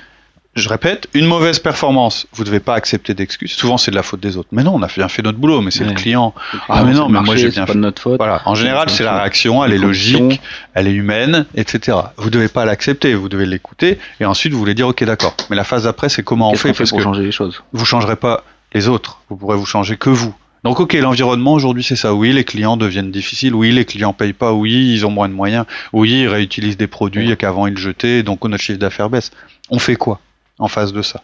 je 0.56 0.68
répète, 0.68 1.08
une 1.14 1.26
mauvaise 1.26 1.58
performance, 1.58 2.26
vous 2.32 2.42
ne 2.42 2.46
devez 2.46 2.60
pas 2.60 2.74
accepter 2.74 3.14
d'excuses. 3.14 3.52
Souvent, 3.52 3.76
c'est 3.76 3.90
de 3.90 3.96
la 3.96 4.02
faute 4.02 4.20
des 4.20 4.36
autres. 4.36 4.48
Mais 4.52 4.62
non, 4.62 4.74
on 4.74 4.82
a 4.82 4.86
bien 4.86 5.08
fait 5.08 5.22
notre 5.22 5.38
boulot, 5.38 5.60
mais 5.60 5.70
c'est 5.70 5.84
le 5.84 5.92
client. 5.92 6.34
Ah, 6.68 6.84
mais 6.84 6.92
non, 6.92 7.08
mais 7.08 7.20
moi 7.20 7.36
j'ai 7.36 7.48
bien 7.48 7.66
fait. 7.66 7.74
notre 7.74 8.00
faute. 8.00 8.18
Voilà. 8.18 8.42
En 8.44 8.54
général, 8.54 8.88
c'est 8.90 9.04
la 9.04 9.18
réaction, 9.18 9.64
elle 9.64 9.72
est 9.72 9.78
logique, 9.78 10.40
elle 10.74 10.86
est 10.86 10.92
humaine, 10.92 11.46
etc. 11.56 11.98
Vous 12.16 12.26
ne 12.26 12.30
devez 12.30 12.48
pas 12.48 12.64
l'accepter, 12.64 13.14
vous 13.14 13.28
devez 13.28 13.46
l'écouter, 13.46 13.98
et 14.20 14.24
ensuite 14.24 14.52
vous 14.52 14.58
voulez 14.58 14.74
dire, 14.74 14.88
ok, 14.88 15.02
d'accord. 15.04 15.36
Mais 15.50 15.56
la 15.56 15.64
phase 15.64 15.84
d'après, 15.84 16.08
c'est 16.08 16.22
comment 16.22 16.50
on 16.50 16.54
fait, 16.54 16.72
parce 16.72 16.90
pour 16.90 17.00
changer 17.00 17.22
les 17.22 17.32
choses? 17.32 17.62
Vous 17.72 17.84
changerez 17.84 18.16
pas 18.16 18.44
les 18.72 18.88
autres. 18.88 19.20
Vous 19.30 19.36
pourrez 19.36 19.56
vous 19.56 19.66
changer 19.66 19.96
que 19.96 20.10
vous. 20.10 20.34
Donc 20.64 20.80
ok, 20.80 20.94
l'environnement 20.94 21.52
aujourd'hui 21.52 21.84
c'est 21.84 21.94
ça. 21.94 22.14
Oui, 22.14 22.32
les 22.32 22.44
clients 22.44 22.78
deviennent 22.78 23.10
difficiles. 23.10 23.54
Oui, 23.54 23.70
les 23.70 23.84
clients 23.84 24.14
payent 24.14 24.32
pas. 24.32 24.52
Oui, 24.54 24.94
ils 24.94 25.04
ont 25.04 25.10
moins 25.10 25.28
de 25.28 25.34
moyens. 25.34 25.66
Oui, 25.92 26.22
ils 26.22 26.28
réutilisent 26.28 26.78
des 26.78 26.86
produits 26.86 27.36
qu'avant 27.36 27.66
ils 27.66 27.76
jetaient, 27.76 28.22
donc 28.22 28.42
notre 28.44 28.62
chiffre 28.62 28.78
d'affaires 28.78 29.10
baisse. 29.10 29.30
On 29.68 29.78
fait 29.78 29.96
quoi? 29.96 30.20
En 30.58 30.68
face 30.68 30.92
de 30.92 31.02
ça. 31.02 31.22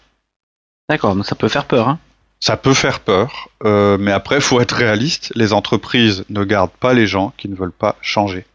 D'accord, 0.88 1.14
donc 1.14 1.26
ça 1.26 1.34
peut 1.34 1.48
faire 1.48 1.66
peur. 1.66 1.88
Hein 1.88 1.98
ça 2.40 2.56
peut 2.56 2.74
faire 2.74 3.00
peur, 3.00 3.50
euh, 3.64 3.98
mais 4.00 4.12
après, 4.12 4.36
il 4.36 4.42
faut 4.42 4.60
être 4.60 4.74
réaliste. 4.74 5.30
Les 5.36 5.52
entreprises 5.52 6.24
ne 6.30 6.42
gardent 6.42 6.70
pas 6.70 6.94
les 6.94 7.06
gens 7.06 7.34
qui 7.36 7.48
ne 7.48 7.54
veulent 7.54 7.70
pas 7.70 7.96
changer. 8.00 8.46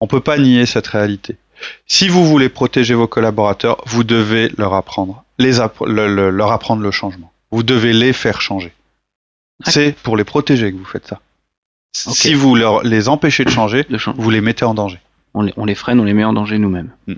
On 0.00 0.06
ne 0.06 0.10
peut 0.10 0.20
pas 0.20 0.38
nier 0.38 0.64
cette 0.64 0.86
réalité. 0.86 1.36
Si 1.86 2.08
vous 2.08 2.24
voulez 2.24 2.48
protéger 2.48 2.94
vos 2.94 3.08
collaborateurs, 3.08 3.82
vous 3.86 4.04
devez 4.04 4.52
leur 4.56 4.74
apprendre, 4.74 5.24
les 5.38 5.58
leur 5.86 6.52
apprendre 6.52 6.82
le 6.82 6.90
changement. 6.90 7.32
Vous 7.50 7.62
devez 7.62 7.92
les 7.92 8.12
faire 8.12 8.40
changer. 8.40 8.72
C'est 9.64 9.96
pour 10.02 10.16
les 10.16 10.24
protéger 10.24 10.72
que 10.72 10.76
vous 10.76 10.84
faites 10.84 11.06
ça. 11.06 11.20
Si 11.92 12.34
vous 12.34 12.54
leur, 12.56 12.82
les 12.82 13.08
empêchez 13.08 13.44
de 13.44 13.50
changer, 13.50 13.86
vous 14.16 14.30
les 14.30 14.40
mettez 14.40 14.64
en 14.64 14.74
danger. 14.74 15.00
On 15.32 15.42
les, 15.64 15.74
freine, 15.74 15.98
on 15.98 16.04
les 16.04 16.14
met 16.14 16.24
en 16.24 16.32
danger 16.32 16.58
nous-mêmes. 16.58 16.90
Hmm. 17.06 17.14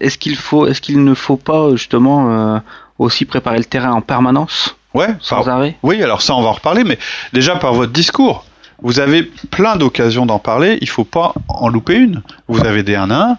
Est-ce 0.00 0.18
qu'il 0.18 0.36
faut, 0.36 0.66
est-ce 0.66 0.80
qu'il 0.80 1.02
ne 1.02 1.14
faut 1.14 1.36
pas 1.36 1.70
justement 1.70 2.30
euh, 2.30 2.58
aussi 2.98 3.24
préparer 3.24 3.58
le 3.58 3.64
terrain 3.64 3.92
en 3.92 4.02
permanence 4.02 4.76
Ouais, 4.92 5.16
sans 5.20 5.48
arrêt? 5.48 5.76
Oui, 5.82 6.02
alors 6.02 6.22
ça 6.22 6.34
on 6.34 6.42
va 6.42 6.48
en 6.48 6.52
reparler, 6.52 6.84
mais 6.84 6.98
déjà 7.32 7.56
par 7.56 7.72
votre 7.72 7.92
discours, 7.92 8.44
vous 8.82 9.00
avez 9.00 9.22
plein 9.22 9.76
d'occasions 9.76 10.26
d'en 10.26 10.38
parler. 10.38 10.78
Il 10.82 10.88
faut 10.88 11.04
pas 11.04 11.32
en 11.48 11.68
louper 11.68 11.96
une. 11.96 12.22
Vous 12.46 12.64
avez 12.64 12.82
des 12.82 12.94
1 12.94 13.10
à 13.10 13.38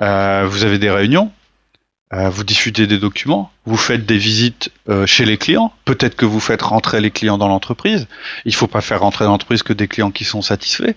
1, 0.00 0.04
euh, 0.04 0.46
vous 0.48 0.64
avez 0.64 0.78
des 0.78 0.90
réunions, 0.90 1.30
euh, 2.12 2.28
vous 2.28 2.42
diffusez 2.42 2.88
des 2.88 2.98
documents, 2.98 3.52
vous 3.64 3.76
faites 3.76 4.04
des 4.04 4.18
visites 4.18 4.70
chez 5.06 5.24
les 5.24 5.38
clients. 5.38 5.72
Peut-être 5.84 6.16
que 6.16 6.26
vous 6.26 6.40
faites 6.40 6.62
rentrer 6.62 7.00
les 7.00 7.12
clients 7.12 7.38
dans 7.38 7.48
l'entreprise. 7.48 8.08
Il 8.44 8.54
faut 8.54 8.66
pas 8.66 8.80
faire 8.80 9.00
rentrer 9.00 9.24
dans 9.26 9.30
l'entreprise 9.30 9.62
que 9.62 9.72
des 9.72 9.86
clients 9.86 10.10
qui 10.10 10.24
sont 10.24 10.42
satisfaits 10.42 10.94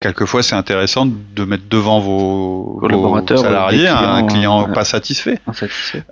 quelquefois 0.00 0.42
c'est 0.42 0.54
intéressant 0.54 1.06
de 1.06 1.44
mettre 1.44 1.64
devant 1.68 2.00
vos, 2.00 2.80
salariés 3.36 3.88
un 3.88 4.26
client 4.26 4.72
pas 4.72 4.84
satisfait. 4.84 5.40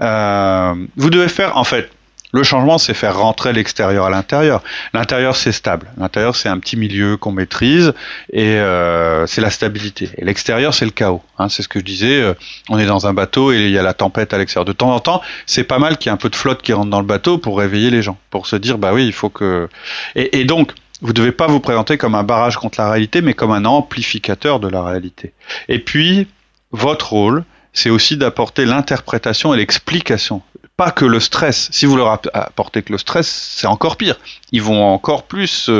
Euh, 0.00 0.74
vous 0.96 1.10
devez 1.10 1.28
faire, 1.28 1.56
en 1.56 1.64
fait, 1.64 1.90
le 2.32 2.42
changement, 2.42 2.76
c'est 2.76 2.92
faire 2.92 3.16
rentrer 3.16 3.52
l'extérieur 3.52 4.04
à 4.04 4.10
l'intérieur. 4.10 4.62
L'intérieur, 4.92 5.36
c'est 5.36 5.52
stable. 5.52 5.86
L'intérieur, 5.96 6.34
c'est 6.36 6.48
un 6.48 6.58
petit 6.58 6.76
milieu 6.76 7.16
qu'on 7.16 7.32
maîtrise 7.32 7.94
et 8.32 8.56
euh, 8.56 9.26
c'est 9.26 9.40
la 9.40 9.50
stabilité. 9.50 10.10
Et 10.18 10.24
l'extérieur, 10.24 10.74
c'est 10.74 10.84
le 10.84 10.90
chaos. 10.90 11.22
Hein, 11.38 11.48
c'est 11.48 11.62
ce 11.62 11.68
que 11.68 11.78
je 11.78 11.84
disais. 11.84 12.20
Euh, 12.20 12.34
on 12.68 12.78
est 12.78 12.84
dans 12.84 13.06
un 13.06 13.14
bateau 13.14 13.52
et 13.52 13.66
il 13.66 13.70
y 13.70 13.78
a 13.78 13.82
la 13.82 13.94
tempête 13.94 14.34
à 14.34 14.38
l'extérieur. 14.38 14.66
De 14.66 14.72
temps 14.72 14.92
en 14.92 15.00
temps, 15.00 15.22
c'est 15.46 15.64
pas 15.64 15.78
mal 15.78 15.96
qu'il 15.96 16.10
y 16.10 16.12
ait 16.12 16.14
un 16.14 16.18
peu 16.18 16.28
de 16.28 16.36
flotte 16.36 16.60
qui 16.60 16.72
rentre 16.72 16.90
dans 16.90 17.00
le 17.00 17.06
bateau 17.06 17.38
pour 17.38 17.58
réveiller 17.58 17.90
les 17.90 18.02
gens, 18.02 18.18
pour 18.30 18.46
se 18.46 18.56
dire, 18.56 18.76
bah 18.76 18.92
oui, 18.92 19.06
il 19.06 19.12
faut 19.14 19.30
que. 19.30 19.68
Et, 20.16 20.40
et 20.40 20.44
donc, 20.44 20.72
vous 21.02 21.08
ne 21.08 21.12
devez 21.12 21.32
pas 21.32 21.46
vous 21.46 21.60
présenter 21.60 21.98
comme 21.98 22.14
un 22.14 22.22
barrage 22.22 22.56
contre 22.56 22.80
la 22.80 22.90
réalité, 22.90 23.20
mais 23.20 23.34
comme 23.34 23.52
un 23.52 23.64
amplificateur 23.64 24.60
de 24.60 24.68
la 24.68 24.82
réalité. 24.82 25.32
Et 25.68 25.78
puis, 25.78 26.26
votre 26.72 27.12
rôle, 27.12 27.44
c'est 27.72 27.90
aussi 27.90 28.16
d'apporter 28.16 28.64
l'interprétation 28.64 29.52
et 29.52 29.58
l'explication. 29.58 30.42
Pas 30.78 30.90
que 30.90 31.04
le 31.06 31.20
stress. 31.20 31.68
Si 31.72 31.86
vous 31.86 31.96
leur 31.96 32.20
apportez 32.34 32.82
que 32.82 32.92
le 32.92 32.98
stress, 32.98 33.26
c'est 33.28 33.66
encore 33.66 33.96
pire. 33.96 34.16
Ils 34.52 34.62
vont 34.62 34.84
encore 34.84 35.22
plus 35.22 35.70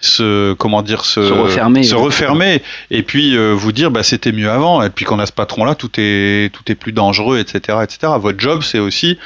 se, 0.00 0.52
comment 0.54 0.82
dire, 0.82 1.04
se, 1.04 1.20
refermer, 1.20 1.82
se 1.82 1.94
refermer, 1.94 2.62
et 2.90 3.02
puis 3.02 3.36
euh, 3.36 3.52
vous 3.52 3.72
dire, 3.72 3.90
bah 3.90 4.02
c'était 4.02 4.32
mieux 4.32 4.50
avant. 4.50 4.82
Et 4.82 4.90
puis 4.90 5.06
qu'on 5.06 5.18
a 5.18 5.24
ce 5.24 5.32
patron-là, 5.32 5.74
tout 5.74 5.90
est, 5.96 6.52
tout 6.52 6.70
est 6.70 6.74
plus 6.74 6.92
dangereux, 6.92 7.38
etc., 7.38 7.78
etc. 7.82 8.12
Votre 8.18 8.38
job, 8.38 8.62
c'est 8.62 8.78
aussi, 8.78 9.18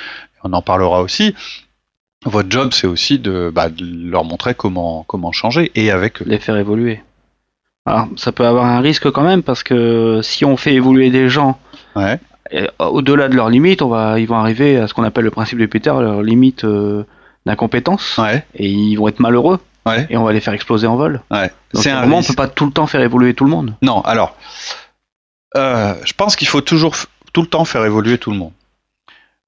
on 0.45 0.53
en 0.53 0.63
parlera 0.63 1.03
aussi, 1.03 1.35
votre 2.25 2.51
job, 2.51 2.71
c'est 2.73 2.87
aussi 2.87 3.19
bah, 3.19 3.69
de, 3.69 4.11
leur 4.11 4.25
montrer 4.25 4.55
comment, 4.55 5.05
comment 5.07 5.33
changer 5.33 5.71
et 5.75 5.91
avec 5.91 6.21
les 6.21 6.39
faire 6.39 6.57
évoluer. 6.57 7.01
Alors, 7.87 8.09
ça 8.17 8.33
peut 8.33 8.47
avoir 8.47 8.67
un 8.67 8.81
risque 8.81 9.11
quand 9.11 9.23
même 9.23 9.43
parce 9.43 9.63
que 9.63 10.21
si 10.23 10.45
on 10.45 10.57
fait 10.57 10.75
évoluer 10.75 11.11
des 11.11 11.29
gens 11.29 11.59
au-delà 12.79 13.29
de 13.29 13.35
leurs 13.35 13.51
limites, 13.51 13.83
on 13.83 13.89
va, 13.89 14.19
ils 14.19 14.27
vont 14.27 14.37
arriver 14.37 14.77
à 14.77 14.89
ce 14.89 14.95
qu'on 14.95 15.05
appelle 15.05 15.25
le 15.25 15.31
principe 15.31 15.59
de 15.59 15.67
Peter, 15.67 15.91
leur 15.91 16.23
limite 16.23 16.65
euh, 16.65 17.05
d'incompétence, 17.47 18.21
et 18.55 18.69
ils 18.69 18.97
vont 18.97 19.09
être 19.09 19.21
malheureux. 19.21 19.59
Et 20.11 20.19
on 20.19 20.25
va 20.25 20.35
les 20.35 20.41
faire 20.41 20.53
exploser 20.53 20.87
en 20.87 20.97
vol. 20.97 21.23
C'est 21.73 21.91
un 21.91 22.11
on 22.13 22.23
peut 22.23 22.35
pas 22.35 22.47
tout 22.47 22.67
le 22.67 22.73
temps 22.73 22.87
faire 22.87 23.01
évoluer 23.01 23.33
tout 23.33 23.45
le 23.45 23.51
monde. 23.51 23.75
Non, 23.81 24.03
alors, 24.03 24.37
euh, 25.57 25.95
je 26.05 26.13
pense 26.13 26.37
qu'il 26.37 26.47
faut 26.47 26.61
toujours 26.61 26.95
tout 27.33 27.41
le 27.41 27.47
temps 27.47 27.65
faire 27.65 27.85
évoluer 27.87 28.19
tout 28.19 28.31
le 28.31 28.37
monde. 28.37 28.53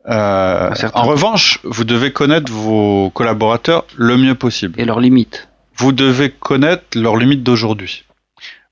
Euh, 0.08 0.72
en 0.94 1.02
revanche, 1.02 1.60
vous 1.64 1.84
devez 1.84 2.12
connaître 2.12 2.50
vos 2.50 3.10
collaborateurs 3.10 3.84
le 3.96 4.16
mieux 4.16 4.34
possible. 4.34 4.80
Et 4.80 4.84
leurs 4.84 5.00
limites. 5.00 5.48
Vous 5.76 5.92
devez 5.92 6.30
connaître 6.30 6.84
leurs 6.98 7.16
limites 7.16 7.42
d'aujourd'hui. 7.42 8.04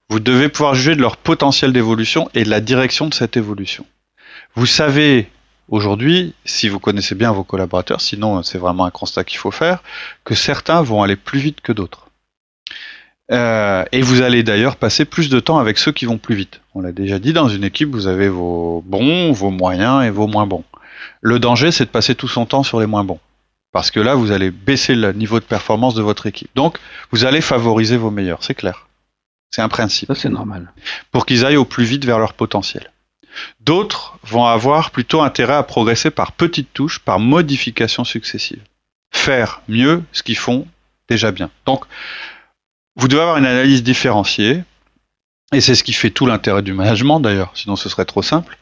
Vous 0.09 0.21
devez 0.21 0.49
pouvoir 0.49 0.75
juger 0.75 0.97
de 0.97 1.03
leur 1.03 1.19
potentiel 1.19 1.73
d'évolution 1.73 2.31
et 2.35 2.45
de 2.45 2.51
la 2.51 2.61
direction 2.61 3.07
de 3.07 3.15
cette 3.15 3.37
évolution. 3.37 3.85
Vous 4.55 4.67
savez 4.67 5.29
aujourd'hui, 5.69 6.35
si 6.47 6.69
vous 6.69 6.81
connaissez 6.81 7.15
bien 7.15 7.31
vos 7.31 7.45
collaborateurs, 7.45 8.01
sinon 8.01 8.43
c'est 8.43 8.59
vraiment 8.59 8.87
un 8.87 8.91
constat 8.91 9.25
qu'il 9.25 9.39
faut 9.39 9.51
faire, 9.51 9.83
que 10.25 10.35
certains 10.35 10.81
vont 10.81 11.03
aller 11.03 11.17
plus 11.17 11.39
vite 11.39 11.61
que 11.61 11.73
d'autres. 11.73 12.09
Euh, 13.31 13.85
et 13.93 14.01
vous 14.01 14.23
allez 14.23 14.43
d'ailleurs 14.43 14.77
passer 14.77 15.05
plus 15.05 15.29
de 15.29 15.39
temps 15.41 15.59
avec 15.59 15.77
ceux 15.77 15.93
qui 15.93 16.07
vont 16.07 16.17
plus 16.17 16.35
vite. 16.35 16.63
On 16.75 16.81
l'a 16.81 16.93
déjà 16.93 17.19
dit, 17.19 17.35
dans 17.35 17.49
une 17.49 17.65
équipe, 17.65 17.91
vous 17.91 18.07
avez 18.07 18.29
vos 18.29 18.83
bons, 18.87 19.33
vos 19.33 19.51
moyens 19.51 20.05
et 20.05 20.11
vos 20.11 20.27
moins 20.27 20.47
bons. 20.47 20.65
Le 21.21 21.39
danger, 21.39 21.73
c'est 21.73 21.85
de 21.85 21.91
passer 21.91 22.15
tout 22.15 22.29
son 22.29 22.47
temps 22.47 22.63
sur 22.63 22.81
les 22.81 22.87
moins 22.87 23.05
bons. 23.05 23.21
Parce 23.73 23.91
que 23.91 24.01
là, 24.01 24.15
vous 24.15 24.33
allez 24.33 24.51
baisser 24.51 24.95
le 24.95 25.13
niveau 25.13 25.41
de 25.41 25.45
performance 25.45 25.95
de 25.95 26.03
votre 26.03 26.27
équipe. 26.27 26.51
Donc, 26.55 26.79
vous 27.11 27.25
allez 27.25 27.41
favoriser 27.41 27.97
vos 27.97 28.11
meilleurs, 28.11 28.43
c'est 28.43 28.55
clair. 28.55 28.87
C'est 29.51 29.63
un 29.63 29.69
principe. 29.69 30.09
Ça, 30.09 30.15
c'est 30.15 30.29
normal. 30.29 30.73
Pour 31.11 31.27
qu'ils 31.27 31.45
aillent 31.45 31.57
au 31.57 31.65
plus 31.65 31.85
vite 31.85 32.05
vers 32.05 32.19
leur 32.19 32.35
potentiel. 32.35 32.91
D'autres 33.61 34.19
vont 34.25 34.47
avoir 34.47 34.91
plutôt 34.91 35.23
intérêt 35.23 35.55
à 35.55 35.63
progresser 35.63 36.11
par 36.11 36.33
petites 36.33 36.73
touches, 36.73 36.99
par 36.99 37.19
modifications 37.19 38.05
successives. 38.05 38.63
Faire 39.11 39.63
mieux 39.69 40.03
ce 40.13 40.23
qu'ils 40.23 40.37
font 40.37 40.67
déjà 41.09 41.31
bien. 41.31 41.51
Donc, 41.67 41.85
vous 42.97 43.09
devez 43.09 43.23
avoir 43.23 43.39
une 43.39 43.47
analyse 43.47 43.83
différenciée, 43.83 44.65
et 45.53 45.61
c'est 45.61 45.75
ce 45.75 45.85
qui 45.85 45.93
fait 45.93 46.11
tout 46.11 46.27
l'intérêt 46.27 46.63
du 46.63 46.73
management 46.73 47.21
d'ailleurs, 47.21 47.53
sinon 47.55 47.77
ce 47.77 47.89
serait 47.89 48.05
trop 48.05 48.23
simple. 48.23 48.58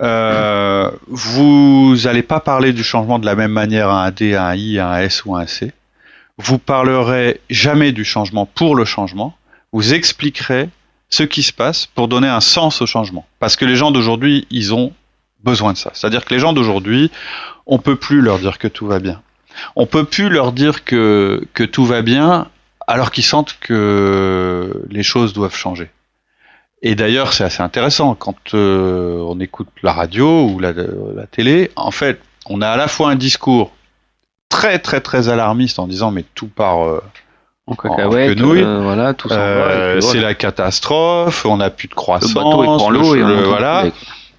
Euh, 0.00 0.90
vous 1.08 1.96
n'allez 2.04 2.22
pas 2.22 2.40
parler 2.40 2.72
du 2.72 2.84
changement 2.84 3.18
de 3.18 3.26
la 3.26 3.34
même 3.34 3.52
manière 3.52 3.88
à 3.90 4.04
un 4.04 4.10
D, 4.10 4.34
à 4.34 4.46
un 4.46 4.54
I, 4.54 4.78
à 4.78 4.88
un 4.88 5.00
S 5.00 5.24
ou 5.24 5.34
à 5.34 5.40
un 5.40 5.46
C. 5.46 5.72
Vous 6.36 6.58
parlerez 6.58 7.40
jamais 7.50 7.92
du 7.92 8.04
changement 8.04 8.46
pour 8.46 8.76
le 8.76 8.84
changement. 8.84 9.36
Vous 9.72 9.92
expliquerez 9.94 10.68
ce 11.10 11.24
qui 11.24 11.42
se 11.42 11.52
passe 11.52 11.86
pour 11.86 12.06
donner 12.06 12.28
un 12.28 12.40
sens 12.40 12.80
au 12.80 12.86
changement. 12.86 13.26
Parce 13.40 13.56
que 13.56 13.64
les 13.64 13.76
gens 13.76 13.90
d'aujourd'hui, 13.90 14.46
ils 14.50 14.72
ont 14.72 14.92
besoin 15.42 15.72
de 15.72 15.78
ça. 15.78 15.90
C'est-à-dire 15.94 16.24
que 16.24 16.32
les 16.32 16.40
gens 16.40 16.52
d'aujourd'hui, 16.52 17.10
on 17.66 17.78
peut 17.78 17.96
plus 17.96 18.20
leur 18.20 18.38
dire 18.38 18.58
que 18.58 18.68
tout 18.68 18.86
va 18.86 19.00
bien. 19.00 19.20
On 19.74 19.86
peut 19.86 20.04
plus 20.04 20.28
leur 20.28 20.52
dire 20.52 20.84
que, 20.84 21.44
que 21.54 21.64
tout 21.64 21.84
va 21.84 22.02
bien 22.02 22.46
alors 22.86 23.10
qu'ils 23.10 23.24
sentent 23.24 23.56
que 23.60 24.84
les 24.90 25.02
choses 25.02 25.32
doivent 25.32 25.56
changer. 25.56 25.90
Et 26.82 26.94
d'ailleurs, 26.94 27.32
c'est 27.32 27.44
assez 27.44 27.62
intéressant 27.62 28.14
quand 28.14 28.54
euh, 28.54 29.18
on 29.28 29.40
écoute 29.40 29.68
la 29.82 29.92
radio 29.92 30.46
ou 30.46 30.60
la, 30.60 30.72
télé. 31.30 31.70
En 31.76 31.90
fait, 31.90 32.20
on 32.48 32.62
a 32.62 32.68
à 32.68 32.76
la 32.76 32.88
fois 32.88 33.10
un 33.10 33.16
discours 33.16 33.72
très 34.48 34.78
très 34.78 35.00
très 35.00 35.28
alarmiste 35.28 35.78
en 35.78 35.86
disant 35.86 36.10
mais 36.10 36.24
tout 36.34 36.46
part 36.46 36.86
euh, 36.86 37.02
en 37.66 37.74
cacahuète, 37.74 38.40
euh, 38.40 38.80
voilà, 38.82 39.12
tout 39.12 39.28
C'est 39.28 40.20
la 40.20 40.34
catastrophe, 40.34 41.44
on 41.44 41.58
n'a 41.58 41.68
plus 41.68 41.88
de 41.88 41.94
croissance, 41.94 42.30
le 42.30 42.34
bateau 42.34 42.62
prend 42.62 42.90
l'eau 42.90 43.14
et 43.14 43.22
voilà. 43.44 43.86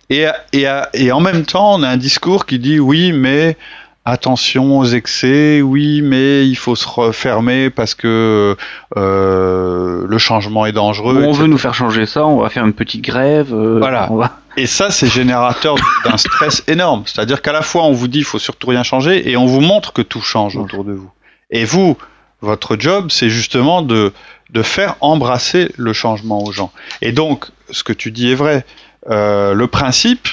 Et, 0.09 0.25
et, 0.53 0.65
et 0.93 1.11
en 1.11 1.19
même 1.19 1.45
temps, 1.45 1.75
on 1.75 1.83
a 1.83 1.87
un 1.87 1.97
discours 1.97 2.47
qui 2.47 2.57
dit 2.57 2.79
oui, 2.79 3.11
mais 3.11 3.57
attention 4.05 4.79
aux 4.79 4.85
excès, 4.85 5.61
oui, 5.61 6.01
mais 6.01 6.47
il 6.47 6.55
faut 6.55 6.75
se 6.75 6.87
refermer 6.87 7.69
parce 7.69 7.93
que 7.93 8.55
euh, 8.97 10.05
le 10.07 10.17
changement 10.17 10.65
est 10.65 10.71
dangereux. 10.71 11.23
On 11.23 11.31
veut 11.31 11.47
nous 11.47 11.57
faire 11.57 11.73
changer 11.73 12.05
ça, 12.05 12.25
on 12.25 12.41
va 12.41 12.49
faire 12.49 12.65
une 12.65 12.73
petite 12.73 13.03
grève. 13.03 13.53
Euh, 13.53 13.77
voilà. 13.79 14.09
Et 14.57 14.65
ça, 14.65 14.89
c'est 14.89 15.07
générateur 15.07 15.75
d'un 16.03 16.17
stress 16.17 16.63
énorme. 16.67 17.03
C'est-à-dire 17.05 17.41
qu'à 17.41 17.53
la 17.53 17.61
fois, 17.61 17.83
on 17.83 17.93
vous 17.93 18.07
dit 18.07 18.19
il 18.19 18.25
faut 18.25 18.39
surtout 18.39 18.67
rien 18.67 18.83
changer 18.83 19.29
et 19.29 19.37
on 19.37 19.45
vous 19.45 19.61
montre 19.61 19.93
que 19.93 20.01
tout 20.01 20.21
change 20.21 20.57
autour 20.57 20.83
de 20.83 20.93
vous. 20.93 21.11
Et 21.51 21.65
vous, 21.65 21.97
votre 22.41 22.77
job, 22.77 23.07
c'est 23.09 23.29
justement 23.29 23.81
de, 23.81 24.11
de 24.49 24.61
faire 24.61 24.95
embrasser 25.01 25.71
le 25.77 25.93
changement 25.93 26.43
aux 26.43 26.51
gens. 26.51 26.71
Et 27.01 27.11
donc, 27.11 27.45
ce 27.69 27.83
que 27.83 27.93
tu 27.93 28.11
dis 28.11 28.31
est 28.31 28.35
vrai. 28.35 28.65
Euh, 29.09 29.53
le 29.53 29.67
principe, 29.67 30.27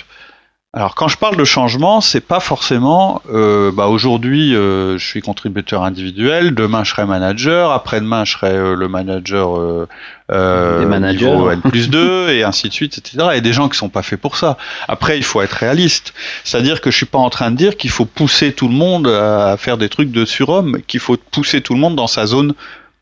alors 0.77 0.95
quand 0.95 1.09
je 1.09 1.17
parle 1.17 1.39
de 1.39 1.45
changement, 1.45 2.03
c'est 2.03 2.21
pas 2.21 2.39
forcément 2.39 3.23
euh, 3.33 3.73
bah, 3.73 3.87
aujourd'hui 3.87 4.55
euh, 4.55 4.99
je 4.99 5.07
suis 5.07 5.23
contributeur 5.23 5.83
individuel, 5.83 6.55
demain 6.55 6.85
je 6.85 6.91
serai 6.91 7.07
manager, 7.07 7.71
après-demain 7.73 8.27
je 8.27 8.33
serai 8.33 8.51
euh, 8.51 8.75
le 8.75 8.87
manager 8.87 9.57
euh, 9.59 9.89
euh, 10.31 11.13
niveau 11.13 11.49
N 11.49 11.63
plus 11.63 11.89
2 11.89 12.29
et 12.29 12.45
ainsi 12.45 12.69
de 12.69 12.75
suite, 12.75 12.99
etc. 12.99 13.29
Et 13.37 13.41
des 13.41 13.55
gens 13.55 13.71
qui 13.71 13.79
sont 13.79 13.89
pas 13.89 14.03
faits 14.03 14.21
pour 14.21 14.37
ça. 14.37 14.59
Après 14.87 15.17
il 15.17 15.25
faut 15.25 15.41
être 15.41 15.55
réaliste, 15.55 16.13
c'est-à-dire 16.45 16.83
que 16.83 16.91
je 16.91 16.97
suis 16.99 17.07
pas 17.07 17.17
en 17.17 17.31
train 17.31 17.51
de 17.51 17.57
dire 17.57 17.79
qu'il 17.79 17.89
faut 17.89 18.05
pousser 18.05 18.53
tout 18.53 18.69
le 18.69 18.75
monde 18.75 19.07
à 19.07 19.57
faire 19.57 19.79
des 19.79 19.89
trucs 19.89 20.11
de 20.11 20.27
surhomme, 20.27 20.83
qu'il 20.87 21.01
faut 21.01 21.17
pousser 21.31 21.63
tout 21.63 21.73
le 21.73 21.81
monde 21.81 21.97
dans 21.97 22.07
sa 22.07 22.27
zone 22.27 22.53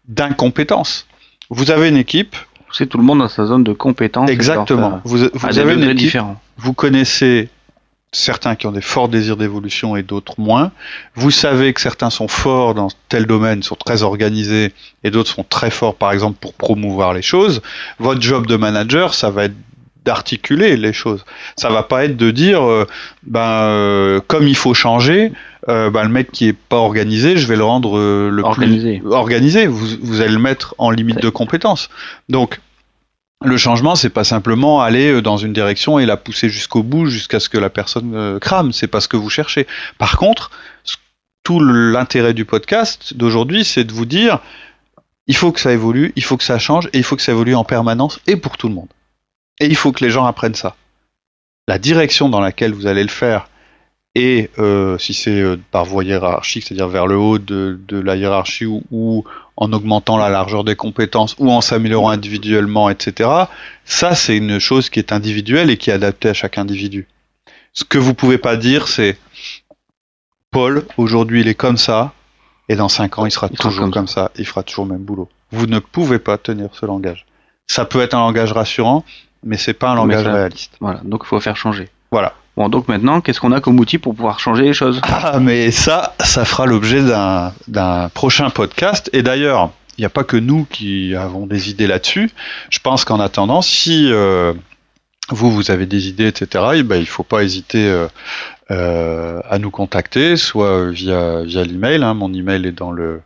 d'incompétence. 0.06 1.08
Vous 1.50 1.72
avez 1.72 1.88
une 1.88 1.96
équipe, 1.96 2.36
pousser 2.68 2.86
tout 2.86 2.98
le 2.98 3.04
monde 3.04 3.18
dans 3.18 3.28
sa 3.28 3.46
zone 3.46 3.64
de 3.64 3.72
compétence. 3.72 4.30
Exactement. 4.30 5.00
Vous, 5.02 5.26
vous 5.34 5.58
avez 5.58 5.74
une 5.74 5.82
équipe, 5.82 5.96
différents. 5.96 6.40
vous 6.56 6.72
connaissez 6.72 7.48
certains 8.14 8.54
qui 8.54 8.66
ont 8.66 8.72
des 8.72 8.80
forts 8.80 9.08
désirs 9.08 9.36
d'évolution 9.36 9.96
et 9.96 10.02
d'autres 10.02 10.34
moins. 10.38 10.70
Vous 11.14 11.30
savez 11.30 11.72
que 11.72 11.80
certains 11.80 12.10
sont 12.10 12.28
forts 12.28 12.74
dans 12.74 12.88
tel 13.08 13.26
domaine, 13.26 13.62
sont 13.62 13.76
très 13.76 14.02
organisés, 14.02 14.72
et 15.02 15.10
d'autres 15.10 15.30
sont 15.30 15.44
très 15.44 15.70
forts, 15.70 15.96
par 15.96 16.12
exemple, 16.12 16.38
pour 16.40 16.54
promouvoir 16.54 17.12
les 17.12 17.22
choses. 17.22 17.60
Votre 17.98 18.22
job 18.22 18.46
de 18.46 18.56
manager, 18.56 19.14
ça 19.14 19.30
va 19.30 19.44
être 19.44 19.54
d'articuler 20.04 20.76
les 20.76 20.92
choses. 20.92 21.24
Ça 21.56 21.70
va 21.70 21.82
pas 21.82 22.04
être 22.04 22.16
de 22.16 22.30
dire, 22.30 22.62
euh, 22.62 22.86
ben, 23.22 23.40
euh, 23.40 24.20
comme 24.26 24.46
il 24.46 24.56
faut 24.56 24.74
changer, 24.74 25.32
euh, 25.68 25.90
ben, 25.90 26.02
le 26.02 26.10
mec 26.10 26.30
qui 26.30 26.48
est 26.48 26.52
pas 26.52 26.76
organisé, 26.76 27.38
je 27.38 27.46
vais 27.46 27.56
le 27.56 27.64
rendre 27.64 27.98
le 27.98 28.42
organisé. 28.42 28.98
plus 29.00 29.12
organisé. 29.12 29.66
Vous, 29.66 29.86
vous 30.02 30.20
allez 30.20 30.32
le 30.32 30.38
mettre 30.38 30.74
en 30.78 30.90
limite 30.90 31.22
de 31.22 31.30
compétence. 31.30 31.88
Donc, 32.28 32.60
le 33.44 33.56
changement, 33.56 33.94
c'est 33.94 34.10
pas 34.10 34.24
simplement 34.24 34.80
aller 34.80 35.12
euh, 35.12 35.22
dans 35.22 35.36
une 35.36 35.52
direction 35.52 35.98
et 35.98 36.06
la 36.06 36.16
pousser 36.16 36.48
jusqu'au 36.48 36.82
bout, 36.82 37.06
jusqu'à 37.06 37.40
ce 37.40 37.48
que 37.48 37.58
la 37.58 37.70
personne 37.70 38.14
euh, 38.14 38.38
crame. 38.38 38.72
C'est 38.72 38.86
pas 38.86 39.00
ce 39.00 39.08
que 39.08 39.16
vous 39.16 39.30
cherchez. 39.30 39.66
Par 39.98 40.16
contre, 40.16 40.50
tout 41.42 41.60
l'intérêt 41.60 42.34
du 42.34 42.44
podcast 42.44 43.14
d'aujourd'hui, 43.14 43.64
c'est 43.64 43.84
de 43.84 43.92
vous 43.92 44.06
dire, 44.06 44.40
il 45.26 45.36
faut 45.36 45.52
que 45.52 45.60
ça 45.60 45.72
évolue, 45.72 46.12
il 46.16 46.24
faut 46.24 46.36
que 46.36 46.44
ça 46.44 46.58
change, 46.58 46.86
et 46.92 46.98
il 46.98 47.04
faut 47.04 47.16
que 47.16 47.22
ça 47.22 47.32
évolue 47.32 47.54
en 47.54 47.64
permanence 47.64 48.20
et 48.26 48.36
pour 48.36 48.56
tout 48.56 48.68
le 48.68 48.74
monde. 48.74 48.88
Et 49.60 49.66
il 49.66 49.76
faut 49.76 49.92
que 49.92 50.04
les 50.04 50.10
gens 50.10 50.24
apprennent 50.24 50.54
ça. 50.54 50.74
La 51.68 51.78
direction 51.78 52.28
dans 52.28 52.40
laquelle 52.40 52.72
vous 52.72 52.86
allez 52.86 53.02
le 53.02 53.08
faire, 53.08 53.48
et 54.14 54.50
euh, 54.58 54.96
si 54.98 55.12
c'est 55.12 55.40
euh, 55.40 55.56
par 55.70 55.84
voie 55.84 56.04
hiérarchique, 56.04 56.64
c'est-à-dire 56.64 56.88
vers 56.88 57.06
le 57.06 57.16
haut 57.16 57.38
de, 57.38 57.80
de 57.88 57.98
la 57.98 58.16
hiérarchie 58.16 58.66
ou, 58.66 59.24
en 59.56 59.72
augmentant 59.72 60.16
la 60.16 60.28
largeur 60.28 60.64
des 60.64 60.76
compétences 60.76 61.36
ou 61.38 61.50
en 61.50 61.60
s'améliorant 61.60 62.10
individuellement, 62.10 62.90
etc. 62.90 63.30
Ça, 63.84 64.14
c'est 64.14 64.36
une 64.36 64.58
chose 64.58 64.90
qui 64.90 64.98
est 64.98 65.12
individuelle 65.12 65.70
et 65.70 65.76
qui 65.76 65.90
est 65.90 65.92
adaptée 65.92 66.28
à 66.28 66.34
chaque 66.34 66.58
individu. 66.58 67.06
Ce 67.72 67.84
que 67.84 67.98
vous 67.98 68.14
pouvez 68.14 68.38
pas 68.38 68.56
dire, 68.56 68.88
c'est 68.88 69.16
Paul, 70.50 70.84
aujourd'hui, 70.96 71.40
il 71.40 71.48
est 71.48 71.54
comme 71.54 71.76
ça, 71.76 72.12
et 72.68 72.76
dans 72.76 72.88
cinq 72.88 73.18
ans, 73.18 73.26
il 73.26 73.32
sera 73.32 73.48
toujours 73.48 73.90
comme 73.90 74.08
ça. 74.08 74.30
il 74.36 74.46
fera 74.46 74.62
toujours 74.62 74.86
le 74.86 74.92
même 74.92 75.02
boulot. 75.02 75.28
Vous 75.50 75.66
ne 75.66 75.80
pouvez 75.80 76.18
pas 76.18 76.38
tenir 76.38 76.70
ce 76.72 76.86
langage. 76.86 77.26
Ça 77.66 77.84
peut 77.84 78.00
être 78.00 78.14
un 78.14 78.20
langage 78.20 78.52
rassurant, 78.52 79.04
mais 79.42 79.56
c'est 79.56 79.74
pas 79.74 79.90
un 79.90 79.94
langage 79.94 80.26
réaliste. 80.26 80.76
Voilà, 80.80 81.00
donc 81.04 81.22
il 81.24 81.26
faut 81.26 81.40
faire 81.40 81.56
changer. 81.56 81.88
Voilà. 82.10 82.34
Bon, 82.56 82.68
donc 82.68 82.86
maintenant, 82.86 83.20
qu'est-ce 83.20 83.40
qu'on 83.40 83.52
a 83.52 83.60
comme 83.60 83.80
outil 83.80 83.98
pour 83.98 84.14
pouvoir 84.14 84.38
changer 84.38 84.64
les 84.64 84.72
choses? 84.72 85.00
Ah, 85.02 85.40
mais 85.40 85.70
ça, 85.72 86.14
ça 86.20 86.44
fera 86.44 86.66
l'objet 86.66 87.02
d'un 87.02 88.08
prochain 88.10 88.50
podcast. 88.50 89.10
Et 89.12 89.22
d'ailleurs, 89.22 89.70
il 89.98 90.02
n'y 90.02 90.06
a 90.06 90.10
pas 90.10 90.24
que 90.24 90.36
nous 90.36 90.64
qui 90.70 91.14
avons 91.16 91.46
des 91.46 91.70
idées 91.70 91.86
là-dessus. 91.86 92.30
Je 92.70 92.78
pense 92.78 93.04
qu'en 93.04 93.18
attendant, 93.18 93.60
si 93.60 94.08
euh, 94.12 94.52
vous, 95.30 95.50
vous 95.50 95.70
avez 95.70 95.86
des 95.86 96.08
idées, 96.08 96.28
etc., 96.28 96.64
eh 96.74 96.82
ben, 96.84 96.96
il 96.96 97.00
ne 97.00 97.06
faut 97.06 97.24
pas 97.24 97.42
hésiter 97.42 97.88
euh, 97.88 98.06
euh, 98.70 99.40
à 99.48 99.58
nous 99.58 99.70
contacter, 99.70 100.36
soit 100.36 100.90
via, 100.90 101.42
via 101.42 101.64
l'email. 101.64 102.04
Hein. 102.04 102.14
Mon 102.14 102.32
email 102.32 102.66
est 102.66 102.72
dans 102.72 102.92
le, 102.92 103.20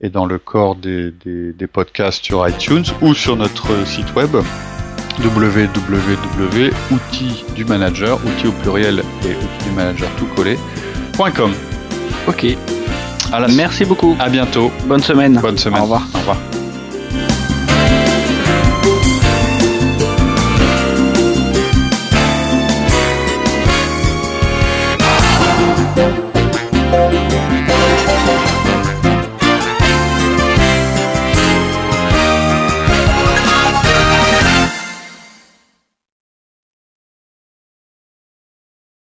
est 0.00 0.10
dans 0.10 0.26
le 0.26 0.38
corps 0.38 0.74
des, 0.74 1.12
des, 1.24 1.52
des 1.52 1.66
podcasts 1.68 2.24
sur 2.24 2.48
iTunes 2.48 2.84
ou 3.00 3.14
sur 3.14 3.36
notre 3.36 3.86
site 3.86 4.12
web 4.14 4.36
www.outils 5.20 6.74
du 7.54 7.64
manager, 7.64 8.18
outils 8.24 8.46
au 8.48 8.52
pluriel 8.52 9.02
et 9.24 9.28
outils 9.28 9.64
du 9.64 9.70
manager 9.70 10.08
tout 10.18 10.26
collé.com. 10.36 11.52
Ok. 12.28 12.56
Merci 13.54 13.84
beaucoup. 13.84 14.16
À 14.18 14.28
bientôt. 14.28 14.70
Bonne 14.84 15.02
semaine. 15.02 15.38
Bonne 15.40 15.58
semaine. 15.58 15.80
Au 15.80 15.84
revoir. 15.84 16.06